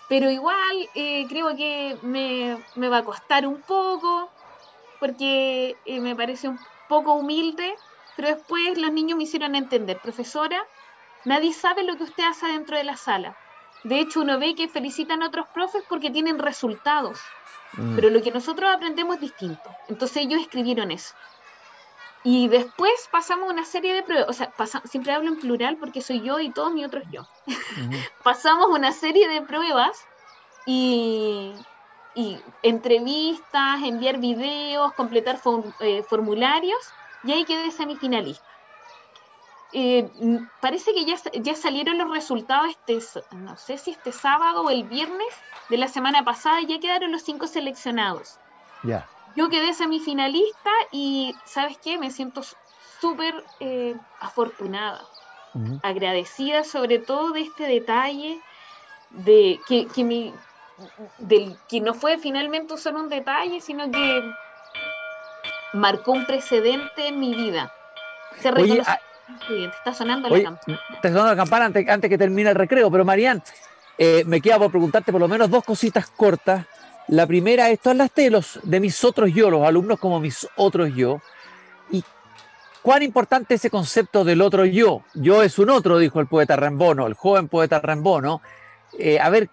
pero 0.09 0.31
igual 0.31 0.89
eh, 0.95 1.27
creo 1.29 1.57
que 1.57 1.99
me, 2.03 2.57
va 2.89 2.99
a 2.99 3.05
costar 3.05 3.47
un 3.47 3.61
poco, 3.63 4.31
porque 5.01 5.77
eh, 5.85 6.01
me 6.01 6.15
parece 6.15 6.49
un 6.49 6.59
poco 6.89 7.15
humilde, 7.15 7.75
pero 8.17 8.29
después 8.29 8.79
los 8.79 8.93
niños 8.93 9.17
me 9.17 9.25
hicieron 9.25 9.55
entender, 9.55 9.99
profesora, 10.01 10.65
nadie 11.25 11.53
sabe 11.53 11.85
lo 11.85 11.97
que 11.97 12.05
usted 12.05 12.25
hace 12.25 12.47
dentro 12.47 12.77
de 12.77 12.85
la 12.85 12.97
sala. 12.97 13.37
De 13.83 13.99
hecho, 14.01 14.21
uno 14.21 14.39
ve 14.39 14.55
que 14.55 14.69
felicitan 14.69 15.23
a 15.23 15.27
otros 15.27 15.47
profes 15.53 15.83
porque 15.89 16.11
tienen 16.11 16.39
resultados, 16.39 17.21
mm. 17.73 17.97
pero 17.97 18.11
lo 18.11 18.23
que 18.23 18.31
nosotros 18.31 18.71
aprendemos 18.73 19.17
es 19.17 19.23
distinto. 19.23 19.71
Entonces 19.89 20.19
ellos 20.19 20.41
escribieron 20.41 20.91
eso. 20.91 21.15
Y 22.27 22.49
después 22.49 22.91
pasamos 23.13 23.53
una 23.53 23.67
serie 23.67 23.93
de 23.93 24.03
pruebas, 24.03 24.27
o 24.31 24.33
sea, 24.33 24.51
siempre 24.87 25.13
hablo 25.13 25.29
en 25.29 25.37
plural 25.37 25.77
porque 25.77 26.01
soy 26.01 26.23
yo 26.23 26.41
y 26.41 26.51
todos 26.51 26.73
mis 26.73 26.87
otros 26.87 27.05
yo. 27.11 27.27
pasamos 28.25 28.69
una 28.71 28.93
serie 28.93 29.29
de 29.29 29.43
pruebas 29.43 30.09
y, 30.65 31.55
entrevistas, 32.63 33.83
enviar 33.83 34.19
videos, 34.21 34.95
completar 34.95 35.39
eh, 35.81 36.03
formularios 36.09 36.95
y 37.25 37.33
ahí 37.33 37.45
quedé 37.45 37.71
semifinalista. 37.71 38.49
Eh, 39.73 40.09
parece 40.61 40.95
que 40.95 41.05
ya, 41.05 41.17
ya 41.43 41.55
salieron 41.55 41.99
los 41.99 42.11
resultados 42.11 42.69
este, 42.87 43.23
no 43.37 43.59
sé 43.59 43.77
si 43.77 43.91
este 43.91 44.13
sábado 44.13 44.63
o 44.63 44.71
el 44.71 44.85
viernes 44.85 45.35
de 45.69 45.77
la 45.77 45.89
semana 45.89 46.25
pasada, 46.25 46.63
ya 46.63 46.81
quedaron 46.81 47.13
los 47.13 47.23
cinco 47.23 47.47
seleccionados. 47.47 48.39
Ya. 48.83 49.07
Yo 49.37 49.49
quedé 49.49 49.75
semifinalista 49.75 50.71
y, 50.93 51.35
¿sabes 51.45 51.77
qué? 51.79 51.99
Me 51.99 52.11
siento 52.11 52.43
súper 53.01 53.35
eh, 53.61 53.97
afortunada, 54.21 55.03
agradecida 55.83 56.65
sobre 56.65 56.99
todo 56.99 57.33
de 57.33 57.43
este 57.43 57.65
detalle, 57.65 58.41
de 59.11 59.61
que, 59.69 59.87
que, 59.87 60.05
mi, 60.05 60.35
del, 61.19 61.57
que 61.69 61.81
no 61.81 61.95
fue 61.95 62.19
finalmente 62.19 62.77
solo 62.77 63.01
un 63.01 63.09
detalle, 63.09 63.61
sino 63.61 63.91
que 63.91 64.23
marcó 65.73 66.13
un 66.13 66.27
precedente 66.27 67.09
en 67.09 67.21
mi 67.21 67.35
vida. 67.35 67.73
Se 68.41 68.51
Oye, 68.51 68.83
ah, 68.87 68.99
está 69.77 69.95
sonando 69.95 70.29
la 70.29 70.43
campana. 70.43 70.81
Está 70.95 71.09
sonando 71.09 71.31
la 71.31 71.37
campana 71.37 71.65
antes, 71.67 71.89
antes 71.89 72.11
que 72.11 72.19
termine 72.19 72.51
el 72.51 72.57
recreo, 72.57 72.91
pero 72.91 73.05
Marian, 73.05 73.43
eh, 73.99 74.25
me 74.27 74.41
queda 74.41 74.59
por 74.59 74.71
preguntarte 74.71 75.13
por 75.13 75.21
lo 75.21 75.29
menos 75.29 75.51
dos 75.51 75.65
cositas 75.65 76.09
cortas 76.09 76.67
la 77.09 77.27
primera, 77.27 77.71
esto 77.71 77.91
hablaste 77.91 78.23
de, 78.23 78.31
los, 78.31 78.61
de 78.63 78.81
mis 78.81 79.05
otros 79.05 79.33
yo, 79.33 79.51
los 79.51 79.67
alumnos 79.67 79.99
como 79.99 80.21
mis 80.21 80.49
otros 80.57 80.95
yo. 80.95 81.21
¿Y 81.91 82.03
cuán 82.83 83.03
importante 83.03 83.55
es 83.55 83.61
ese 83.61 83.71
concepto 83.71 84.25
del 84.25 84.41
otro 84.41 84.65
yo? 84.65 85.03
Yo 85.15 85.43
es 85.43 85.59
un 85.59 85.71
otro, 85.71 85.99
dijo 85.99 86.21
el 86.21 86.27
poeta 86.27 86.57
Rambono, 86.57 87.07
el 87.07 87.15
joven 87.15 87.49
poeta 87.49 87.81
Rambono. 87.81 88.41
Eh, 88.99 89.21
a 89.21 89.29
ver, 89.29 89.51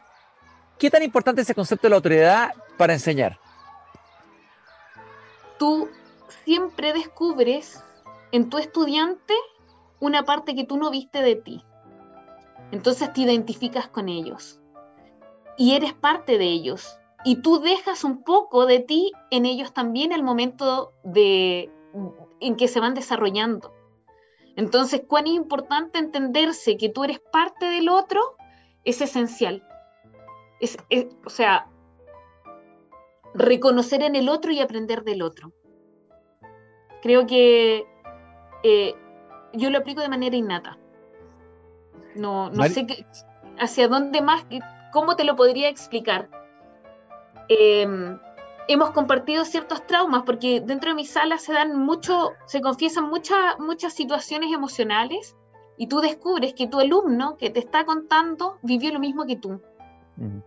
¿qué 0.80 0.90
tan 0.90 1.04
importante 1.04 1.42
es 1.42 1.48
ese 1.48 1.56
concepto 1.56 1.88
de 1.88 1.90
la 1.90 1.96
autoridad 1.98 2.54
para 2.78 2.94
enseñar? 2.94 3.38
Tú 5.58 5.90
siempre 6.46 6.94
descubres 6.94 7.84
en 8.32 8.50
tu 8.50 8.58
estudiante 8.58 9.34
una 10.00 10.24
parte 10.24 10.56
que 10.56 10.64
tú 10.64 10.78
no 10.78 10.90
viste 10.90 11.22
de 11.22 11.36
ti. 11.36 11.64
Entonces 12.72 13.12
te 13.12 13.22
identificas 13.22 13.88
con 13.88 14.08
ellos 14.08 14.62
y 15.58 15.76
eres 15.76 15.94
parte 15.94 16.38
de 16.38 16.46
ellos. 16.46 16.98
Y 17.23 17.41
tú 17.41 17.60
dejas 17.60 18.03
un 18.03 18.23
poco 18.23 18.65
de 18.65 18.79
ti 18.79 19.12
en 19.29 19.45
ellos 19.45 19.73
también 19.73 20.12
el 20.12 20.23
momento 20.23 20.93
de, 21.03 21.71
en 22.39 22.55
que 22.55 22.67
se 22.67 22.79
van 22.79 22.93
desarrollando. 22.93 23.73
Entonces, 24.55 25.03
cuán 25.07 25.27
importante 25.27 25.99
entenderse 25.99 26.77
que 26.77 26.89
tú 26.89 27.03
eres 27.03 27.19
parte 27.19 27.65
del 27.65 27.89
otro 27.89 28.36
es 28.84 29.01
esencial. 29.01 29.63
Es, 30.60 30.77
o 31.25 31.29
sea, 31.29 31.67
reconocer 33.34 34.03
en 34.03 34.15
el 34.15 34.29
otro 34.29 34.51
y 34.51 34.60
aprender 34.60 35.03
del 35.03 35.21
otro. 35.21 35.51
Creo 37.01 37.25
que 37.25 37.86
eh, 38.63 38.95
yo 39.53 39.69
lo 39.69 39.79
aplico 39.79 40.01
de 40.01 40.10
manera 40.10 40.36
innata. 40.36 40.77
No, 42.15 42.49
no 42.49 42.63
sé 42.65 42.86
hacia 43.57 43.88
dónde 43.88 44.21
más, 44.21 44.45
cómo 44.91 45.15
te 45.15 45.23
lo 45.23 45.36
podría 45.36 45.69
explicar. 45.69 46.29
Em, 47.54 48.18
hemos 48.70 48.92
compartido 48.92 49.44
ciertos 49.44 49.86
traumas, 49.86 50.24
porque 50.24 50.62
dentro 50.62 50.92
de 50.92 50.96
mi 50.96 51.06
sala 51.06 51.38
se 51.38 51.52
dan 51.52 51.78
mucho, 51.78 52.32
se 52.46 52.62
confiesan 52.62 53.10
muchas, 53.10 53.60
muchas 53.60 53.94
situaciones 53.94 54.54
emocionales 54.54 55.36
y 55.78 55.88
tú 55.88 56.00
descubres 56.00 56.54
que 56.54 56.68
tu 56.68 56.80
alumno 56.80 57.36
que 57.36 57.50
te 57.50 57.60
está 57.60 57.84
contando 57.84 58.58
vivió 58.62 58.94
lo 58.94 59.00
mismo 59.00 59.26
que 59.26 59.36
tú. 59.36 59.62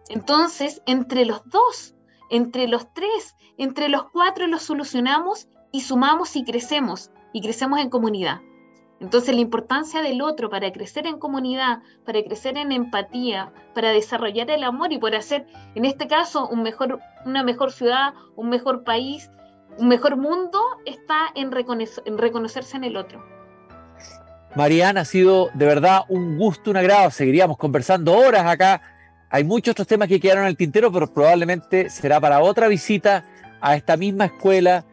Entonces, 0.08 0.80
entre 0.86 1.26
los 1.26 1.42
dos, 1.50 1.94
entre 2.30 2.68
los 2.68 2.90
tres, 2.94 3.36
entre 3.58 3.90
los 3.90 4.04
cuatro 4.10 4.46
los 4.46 4.62
solucionamos 4.62 5.48
y 5.72 5.82
sumamos 5.82 6.36
y 6.36 6.44
crecemos, 6.44 7.10
y 7.34 7.42
crecemos 7.42 7.80
en 7.80 7.90
comunidad. 7.90 8.40
Entonces 9.00 9.34
la 9.34 9.40
importancia 9.40 10.02
del 10.02 10.22
otro 10.22 10.48
para 10.48 10.72
crecer 10.72 11.06
en 11.06 11.18
comunidad, 11.18 11.80
para 12.06 12.22
crecer 12.22 12.56
en 12.56 12.72
empatía, 12.72 13.52
para 13.74 13.90
desarrollar 13.90 14.50
el 14.50 14.64
amor 14.64 14.92
y 14.92 14.98
por 14.98 15.14
hacer, 15.14 15.46
en 15.74 15.84
este 15.84 16.06
caso, 16.06 16.48
una 16.48 17.42
mejor 17.42 17.72
ciudad, 17.72 18.14
un 18.36 18.48
mejor 18.48 18.84
país, 18.84 19.30
un 19.78 19.88
mejor 19.88 20.16
mundo, 20.16 20.60
está 20.86 21.26
en, 21.34 21.50
en 22.04 22.18
reconocerse 22.18 22.76
en 22.76 22.84
el 22.84 22.96
otro. 22.96 23.22
Mariana, 24.54 25.00
ha 25.00 25.04
sido 25.04 25.50
de 25.54 25.66
verdad 25.66 26.02
un 26.08 26.38
gusto, 26.38 26.70
un 26.70 26.76
agrado. 26.76 27.10
Seguiríamos 27.10 27.58
conversando 27.58 28.16
horas 28.16 28.46
acá. 28.46 28.80
Hay 29.28 29.42
muchos 29.42 29.72
otros 29.72 29.88
temas 29.88 30.08
que 30.08 30.20
quedaron 30.20 30.44
en 30.44 30.50
el 30.50 30.56
tintero, 30.56 30.92
pero 30.92 31.12
probablemente 31.12 31.90
será 31.90 32.20
para 32.20 32.40
otra 32.40 32.68
visita 32.68 33.24
a 33.60 33.74
esta 33.74 33.96
misma 33.96 34.26
escuela, 34.26 34.84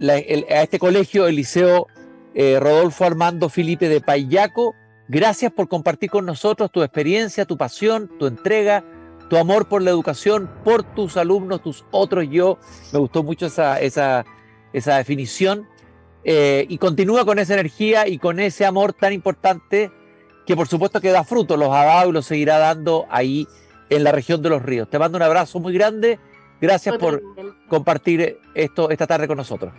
a 0.00 0.62
este 0.62 0.78
colegio, 0.78 1.26
el 1.26 1.34
Liceo 1.34 1.88
eh, 2.34 2.58
Rodolfo 2.60 3.04
Armando 3.04 3.48
Felipe 3.48 3.88
de 3.88 4.00
Payaco. 4.00 4.74
Gracias 5.08 5.52
por 5.52 5.68
compartir 5.68 6.10
con 6.10 6.24
nosotros 6.24 6.70
tu 6.70 6.82
experiencia, 6.82 7.44
tu 7.44 7.56
pasión, 7.56 8.10
tu 8.18 8.26
entrega, 8.26 8.84
tu 9.28 9.36
amor 9.36 9.68
por 9.68 9.82
la 9.82 9.90
educación, 9.90 10.50
por 10.64 10.82
tus 10.82 11.16
alumnos, 11.16 11.62
tus 11.62 11.84
otros 11.90 12.26
yo. 12.30 12.58
Me 12.92 12.98
gustó 12.98 13.22
mucho 13.22 13.46
esa, 13.46 13.80
esa, 13.80 14.24
esa 14.72 14.96
definición. 14.96 15.68
Eh, 16.24 16.66
y 16.68 16.78
continúa 16.78 17.24
con 17.24 17.38
esa 17.38 17.54
energía 17.54 18.06
y 18.06 18.18
con 18.18 18.38
ese 18.38 18.64
amor 18.64 18.92
tan 18.92 19.12
importante 19.12 19.90
que 20.46 20.56
por 20.56 20.68
supuesto 20.68 21.00
que 21.00 21.10
da 21.10 21.24
fruto, 21.24 21.56
los 21.56 21.70
ha 21.70 21.84
dado 21.84 22.10
y 22.10 22.12
los 22.12 22.26
seguirá 22.26 22.58
dando 22.58 23.06
ahí 23.10 23.46
en 23.90 24.04
la 24.04 24.12
región 24.12 24.42
de 24.42 24.48
los 24.48 24.62
ríos. 24.62 24.88
Te 24.88 24.98
mando 24.98 25.16
un 25.16 25.22
abrazo 25.22 25.60
muy 25.60 25.72
grande. 25.72 26.18
Gracias 26.60 26.96
por 26.96 27.22
compartir 27.68 28.38
esto 28.54 28.90
esta 28.90 29.06
tarde 29.06 29.26
con 29.26 29.36
nosotros. 29.36 29.72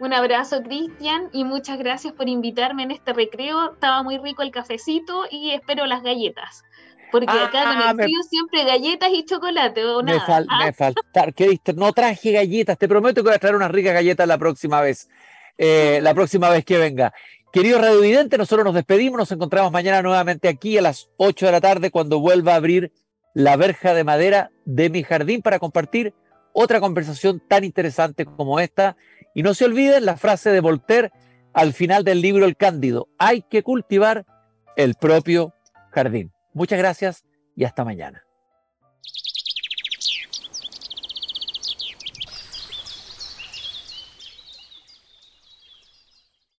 Un 0.00 0.12
abrazo, 0.12 0.62
Cristian, 0.62 1.28
y 1.32 1.44
muchas 1.44 1.78
gracias 1.78 2.12
por 2.12 2.28
invitarme 2.28 2.84
en 2.84 2.92
este 2.92 3.12
recreo. 3.12 3.72
Estaba 3.72 4.02
muy 4.02 4.18
rico 4.18 4.42
el 4.42 4.50
cafecito 4.50 5.24
y 5.30 5.50
espero 5.50 5.86
las 5.86 6.02
galletas. 6.02 6.62
Porque 7.10 7.30
acá 7.30 7.64
con 7.64 8.00
el 8.00 8.04
frío 8.04 8.22
siempre 8.22 8.64
galletas 8.64 9.10
y 9.12 9.24
chocolate 9.24 9.84
o 9.84 10.02
me 10.02 10.12
nada. 10.12 10.44
¿ah? 10.48 10.66
Me 10.66 10.72
falta, 10.72 11.32
¿qué 11.34 11.58
No 11.74 11.92
traje 11.92 12.32
galletas. 12.32 12.78
Te 12.78 12.86
prometo 12.86 13.22
que 13.22 13.28
voy 13.28 13.34
a 13.34 13.38
traer 13.38 13.56
unas 13.56 13.70
ricas 13.70 13.94
galletas 13.94 14.28
la 14.28 14.38
próxima 14.38 14.80
vez. 14.80 15.08
Eh, 15.56 16.00
la 16.02 16.14
próxima 16.14 16.50
vez 16.50 16.64
que 16.64 16.78
venga. 16.78 17.12
Querido 17.52 17.80
Radio 17.80 18.00
Vidente, 18.00 18.36
nosotros 18.36 18.64
nos 18.64 18.74
despedimos. 18.74 19.18
Nos 19.18 19.32
encontramos 19.32 19.72
mañana 19.72 20.02
nuevamente 20.02 20.48
aquí 20.48 20.76
a 20.78 20.82
las 20.82 21.08
8 21.16 21.46
de 21.46 21.52
la 21.52 21.60
tarde 21.60 21.90
cuando 21.90 22.20
vuelva 22.20 22.52
a 22.52 22.56
abrir 22.56 22.92
la 23.34 23.56
verja 23.56 23.94
de 23.94 24.04
madera 24.04 24.50
de 24.64 24.90
mi 24.90 25.02
jardín 25.02 25.42
para 25.42 25.58
compartir 25.58 26.14
otra 26.52 26.80
conversación 26.80 27.40
tan 27.46 27.64
interesante 27.64 28.24
como 28.26 28.60
esta 28.60 28.96
y 29.38 29.42
no 29.44 29.54
se 29.54 29.66
olviden 29.66 30.04
la 30.04 30.16
frase 30.16 30.50
de 30.50 30.58
Voltaire 30.58 31.12
al 31.52 31.72
final 31.72 32.02
del 32.02 32.20
libro 32.20 32.44
El 32.44 32.56
Cándido, 32.56 33.06
hay 33.18 33.42
que 33.42 33.62
cultivar 33.62 34.26
el 34.74 34.96
propio 34.96 35.54
jardín. 35.92 36.32
Muchas 36.54 36.76
gracias 36.76 37.24
y 37.54 37.62
hasta 37.62 37.84
mañana. 37.84 38.27